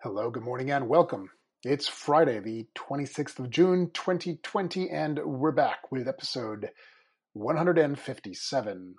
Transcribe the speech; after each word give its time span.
Hello, 0.00 0.30
good 0.30 0.44
morning, 0.44 0.70
and 0.70 0.88
welcome. 0.88 1.28
It's 1.64 1.88
Friday, 1.88 2.38
the 2.38 2.68
26th 2.76 3.40
of 3.40 3.50
June, 3.50 3.90
2020, 3.92 4.88
and 4.90 5.18
we're 5.24 5.50
back 5.50 5.90
with 5.90 6.06
episode 6.06 6.70
157. 7.32 8.94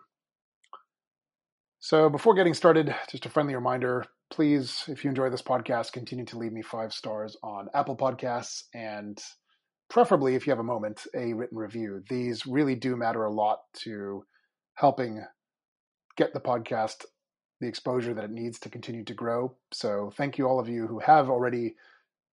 So, 1.79 2.09
before 2.09 2.33
getting 2.33 2.53
started, 2.53 2.93
just 3.09 3.25
a 3.25 3.29
friendly 3.29 3.55
reminder 3.55 4.03
please, 4.29 4.83
if 4.89 5.05
you 5.05 5.09
enjoy 5.09 5.29
this 5.29 5.41
podcast, 5.41 5.93
continue 5.93 6.25
to 6.25 6.37
leave 6.37 6.51
me 6.51 6.61
five 6.61 6.91
stars 6.91 7.37
on 7.43 7.69
Apple 7.73 7.95
Podcasts 7.95 8.63
and 8.73 9.17
preferably, 9.89 10.35
if 10.35 10.45
you 10.45 10.51
have 10.51 10.59
a 10.59 10.63
moment, 10.63 11.07
a 11.15 11.31
written 11.31 11.57
review. 11.57 12.03
These 12.09 12.45
really 12.45 12.75
do 12.75 12.97
matter 12.97 13.23
a 13.23 13.31
lot 13.31 13.59
to 13.83 14.25
helping 14.73 15.23
get 16.17 16.33
the 16.33 16.41
podcast 16.41 17.05
the 17.59 17.67
exposure 17.67 18.13
that 18.13 18.23
it 18.23 18.31
needs 18.31 18.59
to 18.59 18.69
continue 18.69 19.03
to 19.03 19.13
grow. 19.13 19.55
So 19.71 20.11
thank 20.15 20.37
you 20.37 20.47
all 20.47 20.59
of 20.59 20.69
you 20.69 20.87
who 20.87 20.99
have 20.99 21.29
already 21.29 21.75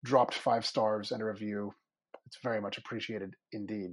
dropped 0.04 0.34
five 0.34 0.66
stars 0.66 1.12
and 1.12 1.22
a 1.22 1.24
review. 1.24 1.74
It's 2.26 2.38
very 2.42 2.60
much 2.60 2.78
appreciated 2.78 3.34
indeed. 3.52 3.92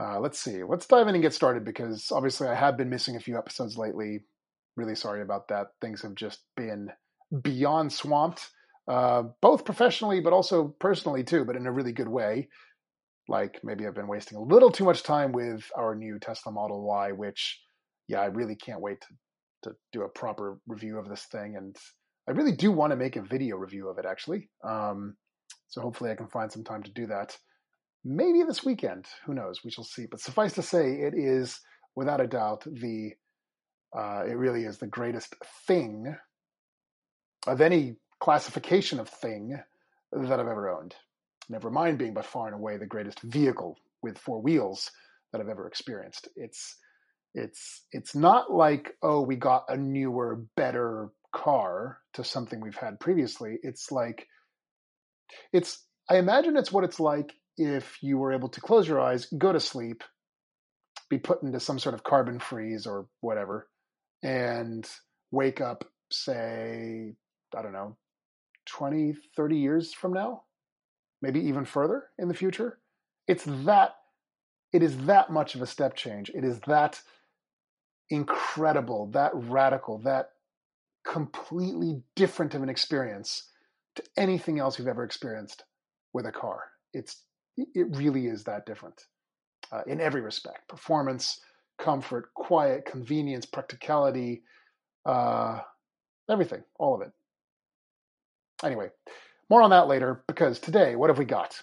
Uh, 0.00 0.18
let's 0.18 0.38
see. 0.38 0.62
Let's 0.64 0.86
dive 0.86 1.08
in 1.08 1.14
and 1.14 1.22
get 1.22 1.34
started 1.34 1.64
because 1.64 2.10
obviously 2.10 2.48
I 2.48 2.54
have 2.54 2.76
been 2.76 2.90
missing 2.90 3.16
a 3.16 3.20
few 3.20 3.38
episodes 3.38 3.78
lately. 3.78 4.20
Really 4.76 4.96
sorry 4.96 5.22
about 5.22 5.48
that. 5.48 5.68
Things 5.80 6.02
have 6.02 6.14
just 6.14 6.40
been 6.56 6.90
beyond 7.42 7.92
swamped, 7.92 8.50
uh, 8.88 9.24
both 9.40 9.64
professionally 9.64 10.20
but 10.20 10.32
also 10.32 10.74
personally 10.78 11.24
too, 11.24 11.44
but 11.44 11.56
in 11.56 11.66
a 11.66 11.72
really 11.72 11.92
good 11.92 12.08
way. 12.08 12.48
Like 13.28 13.60
maybe 13.64 13.86
I've 13.86 13.94
been 13.94 14.08
wasting 14.08 14.36
a 14.36 14.42
little 14.42 14.70
too 14.70 14.84
much 14.84 15.04
time 15.04 15.32
with 15.32 15.64
our 15.76 15.94
new 15.94 16.18
Tesla 16.18 16.52
Model 16.52 16.82
Y, 16.82 17.12
which, 17.12 17.60
yeah, 18.08 18.20
I 18.20 18.26
really 18.26 18.56
can't 18.56 18.80
wait 18.82 19.00
to 19.00 19.06
to 19.64 19.72
do 19.92 20.02
a 20.02 20.08
proper 20.08 20.58
review 20.66 20.98
of 20.98 21.08
this 21.08 21.24
thing. 21.24 21.56
And 21.56 21.76
I 22.28 22.32
really 22.32 22.52
do 22.52 22.70
want 22.70 22.92
to 22.92 22.96
make 22.96 23.16
a 23.16 23.22
video 23.22 23.56
review 23.56 23.88
of 23.88 23.98
it, 23.98 24.06
actually. 24.06 24.48
Um, 24.62 25.16
so 25.68 25.80
hopefully 25.80 26.10
I 26.10 26.14
can 26.14 26.28
find 26.28 26.50
some 26.50 26.64
time 26.64 26.82
to 26.84 26.90
do 26.90 27.06
that. 27.08 27.36
Maybe 28.04 28.42
this 28.42 28.64
weekend. 28.64 29.06
Who 29.26 29.34
knows? 29.34 29.64
We 29.64 29.70
shall 29.70 29.84
see. 29.84 30.06
But 30.06 30.20
suffice 30.20 30.52
to 30.54 30.62
say, 30.62 30.92
it 30.92 31.14
is 31.14 31.60
without 31.96 32.20
a 32.20 32.26
doubt 32.26 32.64
the. 32.64 33.12
Uh, 33.96 34.24
it 34.26 34.36
really 34.36 34.64
is 34.64 34.78
the 34.78 34.88
greatest 34.88 35.36
thing 35.68 36.16
of 37.46 37.60
any 37.60 37.96
classification 38.18 38.98
of 38.98 39.08
thing 39.08 39.56
that 40.12 40.40
I've 40.40 40.48
ever 40.48 40.68
owned. 40.68 40.96
Never 41.48 41.70
mind 41.70 41.98
being 41.98 42.14
by 42.14 42.22
far 42.22 42.46
and 42.46 42.54
away 42.54 42.76
the 42.76 42.86
greatest 42.86 43.20
vehicle 43.20 43.76
with 44.02 44.18
four 44.18 44.40
wheels 44.40 44.90
that 45.30 45.40
I've 45.40 45.48
ever 45.48 45.68
experienced. 45.68 46.28
It's 46.36 46.76
it's 47.34 47.84
it's 47.92 48.14
not 48.14 48.52
like 48.52 48.92
oh 49.02 49.22
we 49.22 49.36
got 49.36 49.64
a 49.68 49.76
newer, 49.76 50.44
better 50.56 51.10
car 51.34 51.98
to 52.14 52.24
something 52.24 52.60
we've 52.60 52.76
had 52.76 53.00
previously. 53.00 53.58
It's 53.62 53.90
like 53.90 54.26
it's 55.52 55.84
I 56.08 56.18
imagine 56.18 56.56
it's 56.56 56.72
what 56.72 56.84
it's 56.84 57.00
like 57.00 57.34
if 57.56 57.98
you 58.02 58.18
were 58.18 58.32
able 58.32 58.48
to 58.50 58.60
close 58.60 58.86
your 58.88 59.00
eyes, 59.00 59.26
go 59.38 59.52
to 59.52 59.60
sleep, 59.60 60.02
be 61.08 61.18
put 61.18 61.42
into 61.42 61.60
some 61.60 61.78
sort 61.78 61.94
of 61.94 62.04
carbon 62.04 62.38
freeze 62.38 62.86
or 62.86 63.06
whatever, 63.20 63.68
and 64.22 64.88
wake 65.30 65.60
up, 65.60 65.84
say, 66.10 67.14
I 67.56 67.62
don't 67.62 67.72
know, 67.72 67.96
20, 68.66 69.14
30 69.36 69.56
years 69.56 69.92
from 69.92 70.12
now, 70.12 70.42
maybe 71.22 71.40
even 71.40 71.64
further 71.64 72.04
in 72.18 72.28
the 72.28 72.34
future. 72.34 72.78
It's 73.28 73.44
that, 73.44 73.96
it 74.72 74.82
is 74.82 74.96
that 75.06 75.30
much 75.30 75.54
of 75.54 75.62
a 75.62 75.66
step 75.66 75.94
change. 75.94 76.30
It 76.34 76.44
is 76.44 76.60
that 76.66 77.00
incredible, 78.10 79.10
that 79.12 79.32
radical, 79.34 79.98
that 79.98 80.30
completely 81.06 82.02
different 82.16 82.54
of 82.54 82.62
an 82.62 82.68
experience 82.68 83.50
to 83.96 84.02
anything 84.16 84.58
else 84.58 84.78
you've 84.78 84.88
ever 84.88 85.04
experienced 85.04 85.64
with 86.12 86.26
a 86.26 86.32
car. 86.32 86.64
It's 86.92 87.22
it 87.56 87.86
really 87.96 88.26
is 88.26 88.44
that 88.44 88.66
different 88.66 89.00
uh, 89.70 89.82
in 89.86 90.00
every 90.00 90.20
respect: 90.20 90.68
performance, 90.68 91.40
comfort, 91.78 92.32
quiet, 92.34 92.84
convenience, 92.84 93.46
practicality, 93.46 94.42
uh, 95.06 95.60
everything, 96.28 96.62
all 96.78 96.94
of 96.94 97.02
it. 97.02 97.12
Anyway, 98.62 98.88
more 99.50 99.62
on 99.62 99.70
that 99.70 99.88
later. 99.88 100.22
Because 100.26 100.58
today, 100.58 100.96
what 100.96 101.10
have 101.10 101.18
we 101.18 101.24
got? 101.24 101.60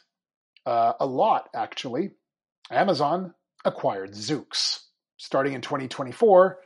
Uh, 0.66 0.94
a 1.00 1.06
lot, 1.06 1.50
actually. 1.56 2.12
Amazon 2.70 3.34
acquired 3.66 4.14
Zoox 4.14 4.80
starting 5.22 5.54
in 5.54 5.62
2024, 5.62 6.58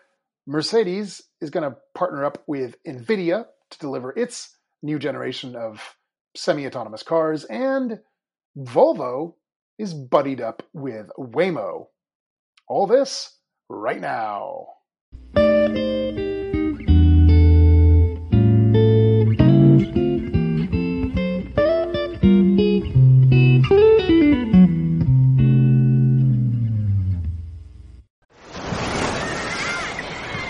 Mercedes 0.48 1.22
is 1.42 1.50
going 1.50 1.70
to 1.70 1.76
partner 1.94 2.24
up 2.24 2.42
with 2.48 2.82
NVIDIA 2.88 3.46
to 3.72 3.80
deliver 3.80 4.18
its 4.18 4.56
new 4.82 4.98
generation 4.98 5.58
of 5.58 5.98
semi 6.38 6.66
autonomous 6.66 7.04
cars, 7.04 7.44
and 7.44 8.00
Volvo 8.58 9.34
is 9.78 9.94
buddied 9.94 10.40
up 10.40 10.64
with 10.72 11.10
Waymo. 11.20 11.88
All 12.70 12.88
this 12.88 13.38
right 13.68 14.00
now. 14.00 14.68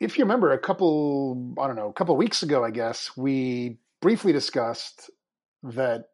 if 0.00 0.16
you 0.16 0.24
remember 0.24 0.52
a 0.52 0.58
couple, 0.58 1.54
I 1.58 1.66
don't 1.66 1.76
know, 1.76 1.88
a 1.88 1.92
couple 1.92 2.16
weeks 2.16 2.42
ago, 2.42 2.64
I 2.64 2.70
guess, 2.70 3.16
we 3.16 3.78
briefly 4.00 4.32
discussed 4.32 5.10
that, 5.62 6.04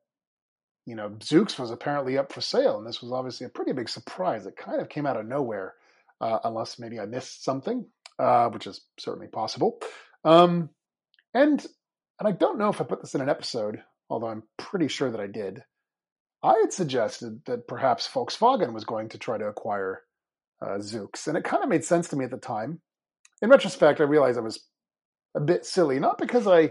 you 0.87 0.95
know, 0.95 1.11
Zoox 1.19 1.59
was 1.59 1.71
apparently 1.71 2.17
up 2.17 2.33
for 2.33 2.41
sale. 2.41 2.79
And 2.79 2.87
this 2.87 3.03
was 3.03 3.13
obviously 3.13 3.47
a 3.47 3.51
pretty 3.51 3.73
big 3.73 3.89
surprise. 3.89 4.47
It 4.47 4.57
kind 4.57 4.81
of 4.81 4.89
came 4.89 5.07
out 5.07 5.19
of 5.19 5.27
nowhere, 5.27 5.75
uh, 6.21 6.39
unless 6.45 6.79
maybe 6.79 6.99
I 6.99 7.07
missed 7.07 7.45
something, 7.45 7.87
uh, 8.19 8.49
which 8.49 8.67
is 8.67 8.81
certainly 8.99 9.29
possible. 9.29 9.79
Um, 10.25 10.71
and, 11.35 11.65
and 12.19 12.29
I 12.29 12.33
don't 12.33 12.59
know 12.59 12.71
if 12.71 12.81
I 12.81 12.85
put 12.85 13.03
this 13.03 13.15
in 13.15 13.21
an 13.21 13.29
episode, 13.29 13.83
although 14.09 14.29
I'm 14.29 14.45
pretty 14.57 14.89
sure 14.89 15.11
that 15.11 15.21
I 15.21 15.27
did. 15.27 15.63
I 16.43 16.55
had 16.61 16.73
suggested 16.73 17.43
that 17.47 17.67
perhaps 17.67 18.09
Volkswagen 18.09 18.73
was 18.73 18.85
going 18.85 19.11
to 19.11 19.19
try 19.19 19.37
to 19.37 19.47
acquire 19.47 20.03
uh, 20.63 20.79
Zoox. 20.79 21.27
And 21.27 21.37
it 21.37 21.45
kind 21.45 21.63
of 21.63 21.69
made 21.69 21.85
sense 21.85 22.09
to 22.09 22.17
me 22.17 22.25
at 22.25 22.31
the 22.31 22.37
time 22.39 22.81
in 23.43 23.51
retrospect, 23.51 24.01
I 24.01 24.05
realized 24.05 24.39
I 24.39 24.43
was 24.43 24.61
a 25.35 25.41
bit 25.41 25.67
silly. 25.67 25.99
Not 25.99 26.19
because 26.19 26.47
I, 26.47 26.71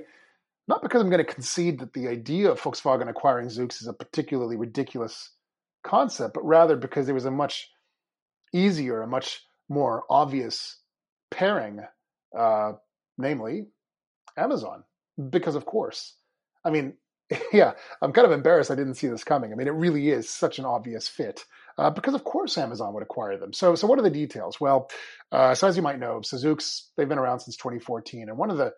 not 0.68 0.82
because 0.82 1.02
I'm 1.02 1.10
going 1.10 1.26
to 1.26 1.34
concede 1.34 1.80
that 1.80 1.94
the 1.94 2.08
idea 2.08 2.52
of 2.52 2.62
Volkswagen 2.62 3.10
acquiring 3.10 3.48
Zoox 3.48 3.82
is 3.82 3.88
a 3.88 3.94
particularly 3.94 4.56
ridiculous 4.56 5.32
concept, 5.84 6.34
but 6.34 6.46
rather 6.46 6.76
because 6.76 7.06
there 7.06 7.16
was 7.16 7.26
a 7.26 7.32
much 7.32 7.70
easier, 8.54 9.02
a 9.02 9.08
much 9.08 9.42
more 9.70 10.04
obvious 10.10 10.78
pairing, 11.32 11.82
uh, 12.38 12.74
namely 13.18 13.66
Amazon. 14.38 14.84
Because 15.30 15.56
of 15.56 15.66
course, 15.66 16.16
I 16.64 16.70
mean, 16.70 16.94
yeah, 17.54 17.74
I'm 18.02 18.14
kind 18.14 18.26
of 18.26 18.32
embarrassed 18.32 18.72
I 18.72 18.76
didn't 18.76 18.96
see 18.96 19.08
this 19.08 19.24
coming. 19.24 19.52
I 19.52 19.56
mean, 19.56 19.68
it 19.68 19.74
really 19.74 20.10
is 20.10 20.30
such 20.30 20.60
an 20.60 20.66
obvious 20.66 21.08
fit 21.08 21.46
uh, 21.78 21.90
because 21.90 22.14
of 22.14 22.24
course 22.24 22.58
Amazon 22.58 22.94
would 22.94 23.04
acquire 23.04 23.38
them. 23.38 23.54
So, 23.54 23.76
so 23.76 23.88
what 23.88 24.00
are 24.00 24.04
the 24.04 24.10
details? 24.10 24.60
Well, 24.60 24.90
uh, 25.32 25.56
so 25.56 25.68
as 25.68 25.76
you 25.76 25.82
might 25.82 26.00
know, 26.00 26.20
Zoox 26.20 26.88
they've 26.98 27.10
been 27.10 27.20
around 27.20 27.40
since 27.40 27.58
2014, 27.58 28.30
and 28.30 28.38
one 28.38 28.52
of 28.52 28.58
the 28.58 28.74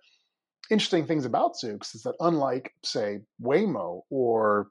interesting 0.69 1.05
things 1.05 1.25
about 1.25 1.53
Zoox 1.63 1.95
is 1.95 2.03
that 2.03 2.15
unlike, 2.19 2.73
say, 2.83 3.19
Waymo 3.41 4.01
or 4.09 4.67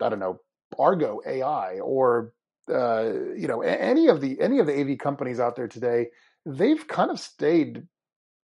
I 0.00 0.08
don't 0.08 0.20
know, 0.20 0.40
Argo 0.78 1.20
AI 1.26 1.78
or 1.78 2.32
uh, 2.72 3.12
you 3.36 3.46
know 3.46 3.62
any 3.62 4.08
of 4.08 4.20
the 4.20 4.40
any 4.40 4.58
of 4.58 4.66
the 4.66 4.80
AV 4.80 4.98
companies 4.98 5.40
out 5.40 5.56
there 5.56 5.68
today, 5.68 6.08
they've 6.46 6.86
kind 6.86 7.10
of 7.10 7.20
stayed 7.20 7.86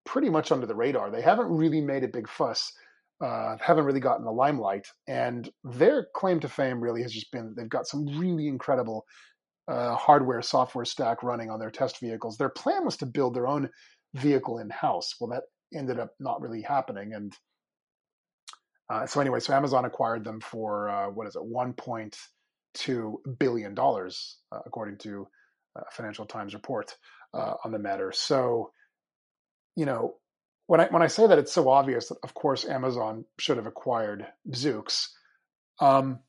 pretty 0.05 0.31
much 0.31 0.53
under 0.53 0.67
the 0.67 0.75
radar. 0.75 1.11
They 1.11 1.23
haven't 1.23 1.49
really 1.49 1.81
made 1.81 2.05
a 2.05 2.09
big 2.09 2.29
fuss 2.29 2.73
uh, 3.25 3.57
haven't 3.61 3.85
really 3.85 4.01
gotten 4.01 4.25
the 4.25 4.33
limelight. 4.33 4.87
And 5.09 5.49
their 5.65 6.07
claim 6.15 6.41
to 6.41 6.49
fame 6.49 6.81
really 6.81 7.03
has 7.03 7.13
just 7.13 7.33
been 7.33 7.55
they've 7.57 7.69
got 7.69 7.87
some 7.87 8.07
really 8.19 8.49
incredible 8.49 9.07
uh, 9.69 9.95
hardware 9.97 10.43
software 10.43 10.85
stack 10.87 11.23
running 11.23 11.51
on 11.51 11.61
their 11.61 11.71
test 11.71 12.01
vehicles. 12.01 12.37
Their 12.37 12.51
plan 12.51 12.85
was 12.85 12.97
to 12.99 13.07
build 13.07 13.35
their 13.35 13.47
own 13.49 13.71
vehicle 14.15 14.59
in 14.59 14.71
house. 14.71 15.15
Well, 15.21 15.31
that 15.31 15.45
ended 15.79 15.99
up 16.01 16.11
not 16.21 16.41
really 16.41 16.63
happening. 16.63 17.15
And 17.15 17.33
Uh, 18.93 19.07
so 19.07 19.21
anyway, 19.21 19.41
so 19.41 19.55
Amazon 19.55 19.85
acquired 19.85 20.25
them 20.25 20.41
for 20.41 20.89
uh, 20.89 21.11
what 21.11 21.27
is 21.27 21.37
it, 21.37 21.43
1.2 21.43 23.15
billion 23.39 23.75
dollars, 23.75 24.39
uh, 24.53 24.61
according 24.67 24.99
to 24.99 25.27
a 25.77 25.83
Financial 25.93 26.27
Times 26.27 26.55
report 26.55 26.97
uh, 27.35 27.55
on 27.65 27.73
the 27.73 27.79
matter. 27.79 28.13
So, 28.13 28.73
you 29.77 29.87
know, 29.87 30.17
when 30.71 30.79
I 30.81 30.87
when 30.87 31.03
I 31.03 31.09
say 31.09 31.27
that 31.27 31.37
it's 31.37 31.53
so 31.53 31.69
obvious 31.69 32.11
that 32.11 32.19
of 32.23 32.33
course 32.33 32.65
Amazon 32.65 33.25
should 33.41 33.57
have 33.57 33.67
acquired 33.67 34.25
Zoox. 34.51 35.09
Um, 35.81 36.21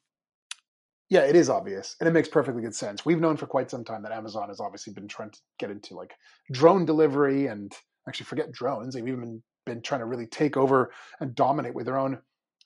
yeah, 1.11 1.25
it 1.25 1.35
is 1.35 1.47
obvious, 1.47 1.95
and 1.99 2.09
it 2.09 2.11
makes 2.11 2.27
perfectly 2.27 2.63
good 2.63 2.73
sense. 2.73 3.05
We've 3.05 3.19
known 3.19 3.37
for 3.37 3.45
quite 3.45 3.69
some 3.69 3.83
time 3.83 4.01
that 4.01 4.11
Amazon 4.11 4.47
has 4.47 4.59
obviously 4.59 4.93
been 4.93 5.07
trying 5.07 5.29
to 5.29 5.39
get 5.59 5.69
into 5.69 5.93
like 5.93 6.15
drone 6.51 6.85
delivery 6.85 7.45
and 7.45 7.71
actually 8.07 8.25
forget 8.25 8.51
drones. 8.51 8.95
They've 8.95 9.07
even 9.07 9.19
been, 9.19 9.43
been 9.67 9.81
trying 9.83 10.01
to 10.01 10.07
really 10.07 10.25
take 10.25 10.57
over 10.57 10.91
and 11.19 11.35
dominate 11.35 11.75
with 11.75 11.85
their 11.85 11.99
own 11.99 12.17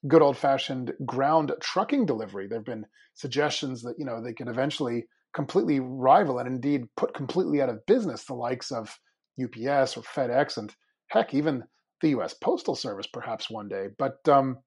good 0.07 0.21
old 0.21 0.37
fashioned 0.37 0.93
ground 1.05 1.51
trucking 1.59 2.05
delivery. 2.05 2.47
There 2.47 2.59
have 2.59 2.65
been 2.65 2.85
suggestions 3.15 3.81
that 3.81 3.95
you 3.99 4.05
know 4.05 4.23
they 4.23 4.31
could 4.31 4.47
eventually 4.47 5.07
completely 5.33 5.81
rival 5.81 6.39
and 6.39 6.47
indeed 6.47 6.85
put 6.95 7.13
completely 7.13 7.61
out 7.61 7.67
of 7.67 7.85
business 7.85 8.23
the 8.23 8.33
likes 8.33 8.71
of 8.71 8.97
UPS 9.43 9.97
or 9.97 10.03
FedEx 10.03 10.55
and 10.55 10.73
heck 11.07 11.33
even 11.33 11.63
the 12.01 12.09
U.S. 12.09 12.33
Postal 12.33 12.75
Service 12.75 13.07
perhaps 13.07 13.49
one 13.49 13.67
day. 13.67 13.87
But 13.97 14.27
um, 14.27 14.59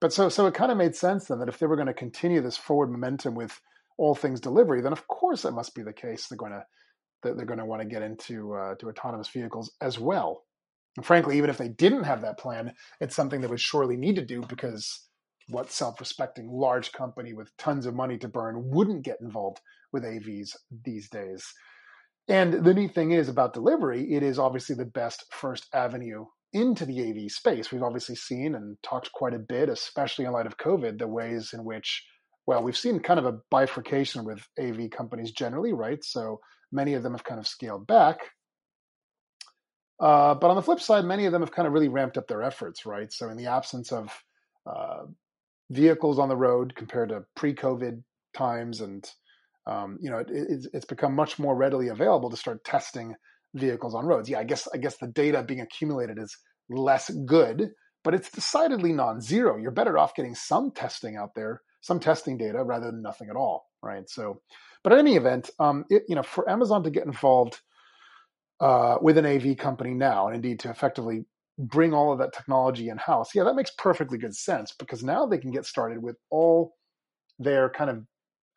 but 0.00 0.12
so 0.12 0.28
so 0.28 0.46
it 0.46 0.54
kind 0.54 0.72
of 0.72 0.78
made 0.78 0.96
sense 0.96 1.26
then 1.26 1.38
that 1.38 1.48
if 1.48 1.58
they 1.58 1.66
were 1.66 1.76
going 1.76 1.86
to 1.86 1.94
continue 1.94 2.40
this 2.40 2.56
forward 2.56 2.90
momentum 2.90 3.34
with 3.34 3.60
all 3.98 4.14
things 4.14 4.40
delivery, 4.40 4.80
then 4.80 4.92
of 4.92 5.06
course 5.06 5.44
it 5.44 5.52
must 5.52 5.74
be 5.74 5.82
the 5.82 5.92
case 5.92 6.26
they're 6.26 6.36
going 6.36 6.52
to 6.52 6.64
that 7.22 7.36
they're 7.36 7.46
going 7.46 7.58
to 7.58 7.64
want 7.64 7.80
to 7.80 7.88
get 7.88 8.02
into 8.02 8.52
uh, 8.54 8.74
to 8.76 8.88
autonomous 8.88 9.28
vehicles 9.28 9.72
as 9.80 9.98
well. 9.98 10.44
And 10.96 11.06
frankly, 11.06 11.38
even 11.38 11.50
if 11.50 11.56
they 11.56 11.68
didn't 11.68 12.04
have 12.04 12.22
that 12.22 12.38
plan, 12.38 12.74
it's 13.00 13.16
something 13.16 13.40
they 13.40 13.46
would 13.46 13.60
surely 13.60 13.96
need 13.96 14.16
to 14.16 14.24
do 14.24 14.42
because 14.42 15.08
what 15.48 15.70
self-respecting 15.70 16.48
large 16.50 16.92
company 16.92 17.32
with 17.32 17.56
tons 17.56 17.86
of 17.86 17.94
money 17.94 18.18
to 18.18 18.28
burn 18.28 18.70
wouldn't 18.70 19.04
get 19.04 19.20
involved 19.20 19.60
with 19.92 20.04
AVs 20.04 20.56
these 20.84 21.08
days? 21.08 21.44
And 22.28 22.64
the 22.64 22.74
neat 22.74 22.94
thing 22.94 23.10
is 23.10 23.28
about 23.28 23.52
delivery, 23.52 24.14
it 24.14 24.22
is 24.22 24.38
obviously 24.38 24.76
the 24.76 24.84
best 24.84 25.24
first 25.30 25.66
avenue 25.74 26.24
into 26.52 26.86
the 26.86 27.10
AV 27.10 27.30
space. 27.30 27.72
We've 27.72 27.82
obviously 27.82 28.14
seen 28.14 28.54
and 28.54 28.76
talked 28.82 29.10
quite 29.12 29.34
a 29.34 29.38
bit, 29.38 29.68
especially 29.68 30.26
in 30.26 30.32
light 30.32 30.46
of 30.46 30.58
COVID, 30.58 30.98
the 30.98 31.08
ways 31.08 31.52
in 31.52 31.64
which, 31.64 32.04
well, 32.46 32.62
we've 32.62 32.76
seen 32.76 33.00
kind 33.00 33.18
of 33.18 33.26
a 33.26 33.38
bifurcation 33.50 34.24
with 34.24 34.46
AV 34.60 34.90
companies 34.90 35.32
generally, 35.32 35.72
right? 35.72 36.02
So 36.04 36.40
many 36.70 36.94
of 36.94 37.02
them 37.02 37.12
have 37.12 37.24
kind 37.24 37.40
of 37.40 37.46
scaled 37.46 37.86
back. 37.86 38.18
Uh, 39.98 40.34
but 40.34 40.50
on 40.50 40.56
the 40.56 40.62
flip 40.62 40.80
side, 40.80 41.04
many 41.04 41.26
of 41.26 41.32
them 41.32 41.42
have 41.42 41.52
kind 41.52 41.66
of 41.66 41.72
really 41.72 41.88
ramped 41.88 42.18
up 42.18 42.26
their 42.28 42.42
efforts, 42.42 42.84
right? 42.84 43.12
So 43.12 43.30
in 43.30 43.36
the 43.36 43.46
absence 43.46 43.92
of 43.92 44.12
uh, 44.66 45.04
vehicles 45.70 46.18
on 46.18 46.28
the 46.28 46.36
road 46.36 46.74
compared 46.74 47.10
to 47.10 47.24
pre-COVID 47.36 48.02
times, 48.34 48.80
and 48.80 49.08
um, 49.66 49.98
you 50.00 50.10
know, 50.10 50.18
it, 50.18 50.28
it's, 50.30 50.66
it's 50.72 50.84
become 50.84 51.14
much 51.14 51.38
more 51.38 51.56
readily 51.56 51.88
available 51.88 52.30
to 52.30 52.36
start 52.36 52.64
testing 52.64 53.14
vehicles 53.54 53.94
on 53.94 54.06
roads. 54.06 54.28
Yeah, 54.28 54.38
I 54.38 54.44
guess 54.44 54.68
I 54.72 54.78
guess 54.78 54.96
the 54.96 55.06
data 55.06 55.42
being 55.42 55.60
accumulated 55.60 56.18
is 56.18 56.36
less 56.68 57.10
good, 57.10 57.70
but 58.02 58.14
it's 58.14 58.30
decidedly 58.30 58.92
non-zero. 58.92 59.56
You're 59.58 59.70
better 59.70 59.98
off 59.98 60.14
getting 60.14 60.34
some 60.34 60.70
testing 60.72 61.16
out 61.16 61.34
there, 61.34 61.60
some 61.80 62.00
testing 62.00 62.38
data 62.38 62.62
rather 62.62 62.86
than 62.86 63.02
nothing 63.02 63.28
at 63.30 63.36
all, 63.36 63.66
right? 63.82 64.08
So, 64.08 64.40
but 64.82 64.92
in 64.92 64.98
any 64.98 65.16
event, 65.16 65.50
um, 65.58 65.84
it, 65.90 66.02
you 66.08 66.16
know, 66.16 66.22
for 66.22 66.48
Amazon 66.48 66.82
to 66.84 66.90
get 66.90 67.06
involved 67.06 67.60
uh, 68.60 68.96
with 69.00 69.18
an 69.18 69.26
AV 69.26 69.56
company 69.56 69.94
now, 69.94 70.26
and 70.26 70.36
indeed 70.36 70.60
to 70.60 70.70
effectively 70.70 71.24
bring 71.58 71.92
all 71.92 72.12
of 72.12 72.18
that 72.18 72.32
technology 72.32 72.88
in 72.88 72.96
house, 72.96 73.34
yeah, 73.34 73.44
that 73.44 73.54
makes 73.54 73.70
perfectly 73.76 74.18
good 74.18 74.34
sense 74.34 74.72
because 74.78 75.02
now 75.02 75.26
they 75.26 75.38
can 75.38 75.50
get 75.50 75.66
started 75.66 76.02
with 76.02 76.16
all 76.30 76.74
their 77.38 77.68
kind 77.68 77.90
of 77.90 78.04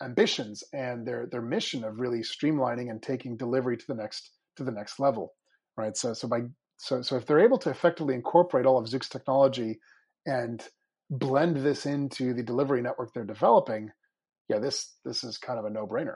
ambitions 0.02 0.64
and 0.74 1.06
their 1.06 1.28
their 1.32 1.42
mission 1.42 1.84
of 1.84 2.00
really 2.00 2.20
streamlining 2.20 2.90
and 2.90 3.02
taking 3.02 3.38
delivery 3.38 3.78
to 3.78 3.86
the 3.88 3.96
next 3.96 4.32
to 4.58 4.64
the 4.64 4.72
next 4.72 5.00
level, 5.00 5.34
right? 5.78 5.96
So 5.96 6.14
so 6.14 6.28
by 6.28 6.42
so 6.78 7.02
so 7.02 7.16
if 7.16 7.26
they're 7.26 7.40
able 7.40 7.58
to 7.60 7.70
effectively 7.70 8.16
incorporate 8.16 8.66
all 8.66 8.78
of 8.78 8.86
Zoox 8.86 9.10
technology 9.10 9.80
and 10.26 10.66
blend 11.10 11.58
this 11.58 11.86
into 11.86 12.34
the 12.34 12.44
delivery 12.44 12.82
network 12.82 13.14
they're 13.14 13.24
developing, 13.24 13.92
yeah, 14.50 14.60
this 14.60 14.94
this 15.06 15.24
is 15.24 15.38
kind 15.38 15.60
of 15.60 15.66
a 15.66 15.70
no 15.70 15.88
brainer. 15.88 16.16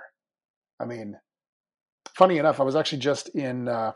I 0.80 0.86
mean, 0.86 1.18
funny 2.16 2.38
enough, 2.38 2.60
I 2.60 2.64
was 2.64 2.76
actually 2.76 3.00
just 3.00 3.30
in 3.30 3.68
uh, 3.68 3.92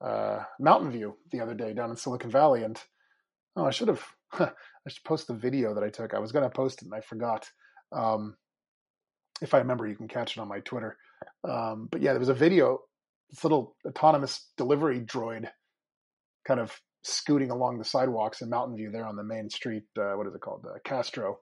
uh, 0.00 0.42
Mountain 0.58 0.92
View 0.92 1.16
the 1.32 1.40
other 1.40 1.54
day 1.54 1.72
down 1.72 1.90
in 1.90 1.96
Silicon 1.96 2.30
Valley, 2.30 2.62
and 2.62 2.80
oh, 3.56 3.66
I 3.66 3.70
should 3.70 3.88
have 3.88 4.04
I 4.32 4.50
should 4.88 5.04
post 5.04 5.28
the 5.28 5.34
video 5.34 5.74
that 5.74 5.84
I 5.84 5.90
took. 5.90 6.14
I 6.14 6.18
was 6.18 6.32
going 6.32 6.44
to 6.44 6.50
post 6.50 6.82
it 6.82 6.86
and 6.86 6.94
I 6.94 7.00
forgot. 7.00 7.48
Um, 7.92 8.36
if 9.40 9.54
I 9.54 9.58
remember, 9.58 9.86
you 9.86 9.96
can 9.96 10.08
catch 10.08 10.36
it 10.36 10.40
on 10.40 10.48
my 10.48 10.60
Twitter. 10.60 10.96
Um, 11.48 11.88
but 11.90 12.02
yeah, 12.02 12.12
there 12.12 12.20
was 12.20 12.28
a 12.28 12.34
video 12.34 12.80
this 13.30 13.44
little 13.44 13.76
autonomous 13.86 14.48
delivery 14.56 15.00
droid 15.00 15.48
kind 16.46 16.60
of 16.60 16.78
scooting 17.02 17.50
along 17.50 17.78
the 17.78 17.84
sidewalks 17.84 18.42
in 18.42 18.50
Mountain 18.50 18.76
View 18.76 18.90
there 18.90 19.06
on 19.06 19.16
the 19.16 19.24
main 19.24 19.48
street. 19.48 19.84
Uh, 19.98 20.12
what 20.14 20.26
is 20.26 20.34
it 20.34 20.40
called? 20.40 20.66
Uh, 20.68 20.78
Castro 20.84 21.38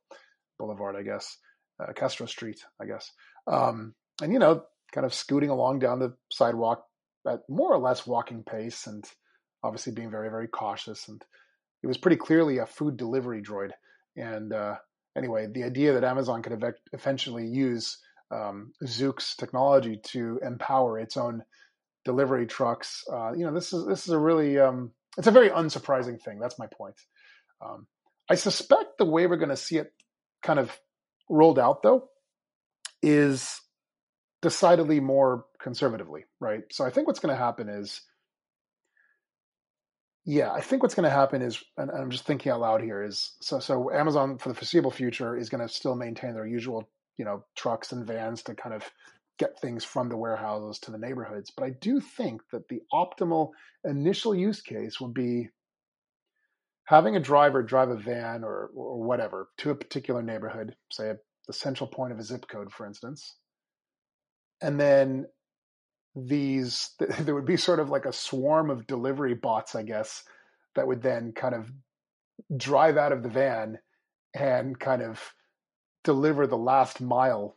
Boulevard, 0.59 0.97
I 0.97 1.03
guess. 1.03 1.37
Uh, 1.81 1.93
Castro 1.93 2.27
Street, 2.27 2.61
I 2.81 2.87
guess. 2.87 3.11
Um, 3.47 3.95
and, 4.21 4.33
you 4.33 4.39
know, 4.39 4.65
kind 4.93 5.05
of 5.07 5.15
scooting 5.15 5.51
along 5.51 5.79
down 5.79 5.99
the 5.99 6.15
sidewalk 6.31 6.85
at 7.27 7.41
more 7.49 7.73
or 7.73 7.79
less 7.79 8.07
walking 8.07 8.43
pace 8.43 8.87
and 8.87 9.05
obviously 9.63 9.93
being 9.93 10.11
very, 10.11 10.29
very 10.29 10.49
cautious. 10.49 11.09
And 11.09 11.25
it 11.83 11.87
was 11.87 11.99
pretty 11.99 12.17
clearly 12.17 12.59
a 12.59 12.67
food 12.67 12.97
delivery 12.97 13.43
droid. 13.43 13.71
And 14.17 14.53
uh, 14.53 14.77
anyway, 15.19 15.47
the 15.47 15.65
idea 15.65 15.93
that 15.93 16.05
Amazon 16.05 16.43
could 16.43 16.63
eventually 16.93 17.47
use 17.47 17.99
um, 18.31 18.73
technology 19.37 20.01
to 20.13 20.41
empower 20.43 20.99
its 20.99 21.17
own 21.17 21.43
delivery 22.05 22.47
trucks. 22.47 23.05
Uh, 23.13 23.33
you 23.33 23.45
know, 23.45 23.53
this 23.53 23.73
is 23.73 23.87
this 23.87 24.07
is 24.07 24.13
a 24.13 24.19
really 24.19 24.59
um, 24.59 24.93
it's 25.19 25.27
a 25.27 25.33
very 25.33 25.51
unsurprising 25.51 26.21
thing. 26.21 26.39
That's 26.39 26.59
my 26.59 26.67
point. 26.67 26.95
Um, 27.61 27.87
I 28.31 28.37
suspect 28.37 28.99
the 28.99 29.05
way 29.05 29.27
we're 29.27 29.37
going 29.37 29.49
to 29.49 29.57
see 29.57 29.79
it 29.79 29.93
kind 30.43 30.59
of 30.59 30.71
rolled 31.29 31.59
out, 31.59 31.83
though, 31.83 32.09
is 33.03 33.61
decidedly 34.43 35.01
more 35.01 35.45
conservatively, 35.61 36.25
right? 36.41 36.63
So 36.71 36.85
I 36.85 36.91
think 36.91 37.07
what's 37.07 37.21
going 37.21 37.35
to 37.35 37.43
happen 37.43 37.69
is, 37.69 38.01
yeah, 40.29 40.53
I 40.53 40.61
think 40.61 40.83
what's 40.83 40.95
going 40.95 41.09
to 41.09 41.11
happen 41.11 41.41
is, 41.41 41.65
and 41.79 41.91
I'm 41.91 42.11
just 42.11 42.27
thinking 42.27 42.53
out 42.53 42.61
loud 42.61 42.83
here, 42.83 43.03
is 43.03 43.33
so 43.41 43.61
so 43.61 43.91
Amazon 43.91 44.37
for 44.37 44.51
the 44.51 44.55
foreseeable 44.55 44.91
future 44.91 45.35
is 45.35 45.49
going 45.49 45.67
to 45.67 45.73
still 45.73 45.95
maintain 45.95 46.35
their 46.35 46.47
usual, 46.47 46.87
you 47.17 47.25
know, 47.25 47.47
trucks 47.57 47.93
and 47.93 48.07
vans 48.07 48.43
to 48.43 48.55
kind 48.55 48.75
of 48.75 48.85
get 49.39 49.59
things 49.59 49.87
from 49.87 50.11
the 50.11 50.19
warehouses 50.19 50.81
to 50.81 50.91
the 50.91 50.99
neighborhoods. 50.99 51.51
But 51.57 51.65
I 51.65 51.71
do 51.71 51.99
think 52.01 52.43
that 52.53 52.69
the 52.69 52.83
optimal 52.93 53.53
initial 53.85 54.35
use 54.35 54.61
case 54.61 55.01
would 55.01 55.15
be 55.15 55.49
having 56.85 57.17
a 57.17 57.21
driver 57.21 57.63
drive 57.63 57.89
a 57.89 57.97
van 57.97 58.45
or, 58.45 58.71
or 58.75 59.03
whatever 59.03 59.49
to 59.59 59.71
a 59.71 59.75
particular 59.75 60.21
neighborhood, 60.21 60.77
say 60.93 61.09
at 61.09 61.21
the 61.47 61.55
central 61.55 61.89
point 61.89 62.13
of 62.13 62.19
a 62.19 62.23
zip 62.23 62.47
code, 62.49 62.71
for 62.71 62.87
instance. 62.87 63.35
And 64.61 64.79
then 64.79 65.25
these, 66.15 66.91
there 67.21 67.35
would 67.35 67.47
be 67.47 67.57
sort 67.57 67.81
of 67.81 67.91
like 67.91 68.05
a 68.05 68.13
swarm 68.13 68.71
of 68.71 68.87
delivery 68.87 69.35
bots, 69.35 69.75
I 69.75 69.83
guess, 69.83 70.25
that 70.75 70.87
would 70.87 71.03
then 71.03 71.33
kind 71.33 71.55
of 71.55 71.71
drive 72.57 72.97
out 72.97 73.13
of 73.13 73.23
the 73.23 73.29
van 73.29 73.79
and 74.35 74.79
kind 74.79 75.03
of 75.03 75.21
deliver 76.05 76.47
the 76.47 76.57
last 76.57 77.01
mile 77.01 77.57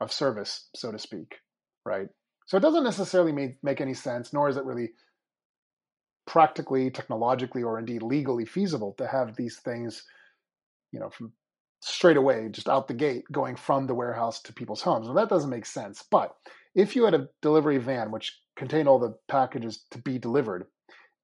of 0.00 0.12
service, 0.12 0.68
so 0.74 0.92
to 0.92 0.98
speak, 0.98 1.36
right? 1.84 2.08
So 2.46 2.56
it 2.56 2.60
doesn't 2.60 2.84
necessarily 2.84 3.32
make, 3.32 3.62
make 3.62 3.80
any 3.80 3.94
sense, 3.94 4.32
nor 4.32 4.48
is 4.48 4.56
it 4.56 4.64
really 4.64 4.90
practically, 6.26 6.90
technologically, 6.90 7.62
or 7.62 7.78
indeed 7.78 8.02
legally 8.02 8.44
feasible 8.44 8.94
to 8.98 9.06
have 9.06 9.36
these 9.36 9.58
things, 9.58 10.04
you 10.92 11.00
know, 11.00 11.10
from 11.10 11.32
straight 11.80 12.16
away, 12.16 12.48
just 12.50 12.68
out 12.68 12.88
the 12.88 12.94
gate, 12.94 13.24
going 13.32 13.56
from 13.56 13.86
the 13.86 13.94
warehouse 13.94 14.40
to 14.42 14.52
people's 14.52 14.82
homes. 14.82 15.06
Well, 15.06 15.16
that 15.16 15.28
doesn't 15.28 15.50
make 15.50 15.66
sense. 15.66 16.04
But 16.10 16.34
if 16.74 16.96
you 16.96 17.04
had 17.04 17.14
a 17.14 17.28
delivery 17.40 17.78
van 17.78 18.10
which 18.10 18.38
contained 18.56 18.88
all 18.88 18.98
the 18.98 19.16
packages 19.28 19.84
to 19.90 19.98
be 19.98 20.18
delivered, 20.18 20.66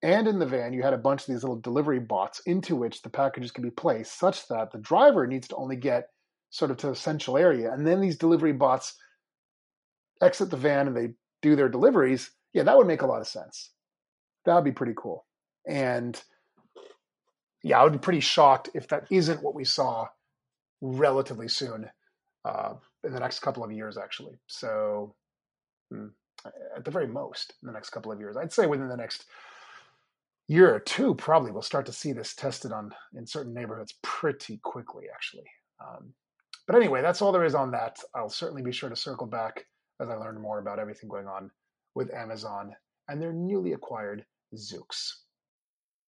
and 0.03 0.29
in 0.29 0.39
the 0.39 0.47
van 0.47 0.73
you 0.73 0.83
had 0.83 0.95
a 0.95 0.99
bunch 0.99 1.23
of 1.23 1.27
these 1.27 1.43
little 1.43 1.61
delivery 1.61 2.01
bots 2.01 2.41
into 2.47 2.77
which 2.77 3.03
the 3.03 3.11
packages 3.11 3.51
can 3.51 3.65
be 3.65 3.71
placed, 3.71 4.19
such 4.19 4.47
that 4.49 4.71
the 4.73 4.79
driver 4.79 5.27
needs 5.27 5.49
to 5.49 5.57
only 5.57 5.77
get 5.77 6.09
sort 6.51 6.71
of 6.71 6.77
to 6.79 6.91
a 6.91 6.95
central 6.95 7.37
area. 7.37 7.73
And 7.73 7.87
then 7.87 8.01
these 8.01 8.17
delivery 8.17 8.53
bots 8.53 8.95
exit 10.23 10.51
the 10.51 10.57
van 10.57 10.89
and 10.89 10.97
they 10.97 11.15
do 11.43 11.57
their 11.57 11.69
deliveries. 11.69 12.31
Yeah, 12.53 12.63
that 12.65 12.77
would 12.77 12.87
make 12.87 13.03
a 13.03 13.07
lot 13.07 13.21
of 13.21 13.27
sense. 13.27 13.71
That 14.45 14.55
would 14.55 14.65
be 14.65 14.73
pretty 14.73 14.95
cool. 14.97 15.27
And 15.69 16.21
yeah, 17.63 17.81
I 17.81 17.85
would 17.85 17.93
be 17.93 17.99
pretty 17.99 18.21
shocked 18.21 18.71
if 18.75 18.89
that 18.89 19.07
isn't 19.11 19.43
what 19.43 19.55
we 19.55 19.65
saw 19.65 20.07
relatively 20.81 21.49
soon 21.49 21.91
uh, 22.45 22.75
in 23.05 23.13
the 23.13 23.21
next 23.21 23.41
couple 23.41 23.65
of 23.65 23.73
years, 23.73 23.99
actually. 23.99 24.39
So, 24.47 25.15
at 26.77 26.85
the 26.85 26.91
very 26.91 27.07
most, 27.07 27.55
in 27.63 27.67
the 27.67 27.73
next 27.73 27.91
couple 27.91 28.13
of 28.13 28.21
years, 28.21 28.37
I'd 28.37 28.53
say 28.53 28.67
within 28.67 28.89
the 28.89 28.97
next, 28.97 29.27
year 30.49 30.75
or 30.75 30.81
two, 30.81 31.15
probably 31.15 31.53
we'll 31.53 31.63
start 31.63 31.87
to 31.87 31.93
see 31.93 32.13
this 32.13 32.35
tested 32.35 32.73
on 32.73 32.91
in 33.15 33.27
certain 33.27 33.55
neighborhoods 33.55 33.95
pretty 34.03 34.59
quickly, 34.65 35.05
actually. 35.15 35.45
Um, 35.81 36.13
but 36.67 36.75
anyway, 36.75 37.03
that's 37.03 37.23
all 37.23 37.33
there 37.33 37.45
is 37.45 37.55
on 37.55 37.71
that. 37.73 37.99
I'll 38.15 38.31
certainly 38.31 38.63
be 38.63 38.73
sure 38.73 38.89
to 38.89 38.97
circle 38.97 39.27
back 39.27 39.65
as 40.01 40.09
I 40.09 40.15
learn 40.15 40.41
more 40.41 40.59
about 40.59 40.79
everything 40.79 41.09
going 41.09 41.27
on 41.27 41.51
with 41.95 42.13
Amazon 42.13 42.75
and 43.09 43.21
their 43.21 43.33
newly 43.33 43.75
acquired 43.75 44.25
Zoox. 44.55 45.13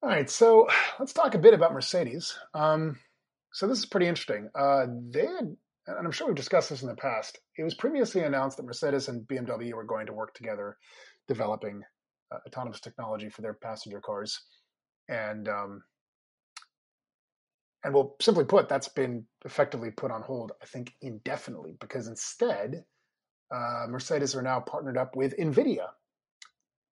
All 0.00 0.08
right, 0.08 0.30
so 0.30 0.68
let's 1.00 1.12
talk 1.12 1.34
a 1.34 1.38
bit 1.38 1.54
about 1.54 1.72
Mercedes. 1.72 2.38
Um, 2.54 3.00
so 3.52 3.66
this 3.66 3.78
is 3.78 3.86
pretty 3.86 4.06
interesting. 4.06 4.48
Uh, 4.56 4.86
they 5.10 5.26
had, 5.26 5.56
and 5.88 6.06
I'm 6.06 6.12
sure 6.12 6.28
we've 6.28 6.36
discussed 6.36 6.70
this 6.70 6.82
in 6.82 6.88
the 6.88 6.94
past. 6.94 7.40
It 7.56 7.64
was 7.64 7.74
previously 7.74 8.22
announced 8.22 8.58
that 8.58 8.66
Mercedes 8.66 9.08
and 9.08 9.26
BMW 9.26 9.74
were 9.74 9.84
going 9.84 10.06
to 10.06 10.12
work 10.12 10.34
together, 10.34 10.76
developing 11.26 11.82
uh, 12.32 12.38
autonomous 12.46 12.80
technology 12.80 13.28
for 13.28 13.42
their 13.42 13.54
passenger 13.54 14.00
cars, 14.00 14.40
and 15.08 15.48
um, 15.48 15.82
and 17.82 17.92
well, 17.92 18.14
simply 18.20 18.44
put, 18.44 18.68
that's 18.68 18.88
been 18.88 19.26
effectively 19.44 19.90
put 19.90 20.12
on 20.12 20.22
hold. 20.22 20.52
I 20.62 20.66
think 20.66 20.92
indefinitely 21.02 21.76
because 21.80 22.06
instead, 22.06 22.84
uh, 23.52 23.86
Mercedes 23.88 24.36
are 24.36 24.42
now 24.42 24.60
partnered 24.60 24.96
up 24.96 25.16
with 25.16 25.36
Nvidia 25.36 25.88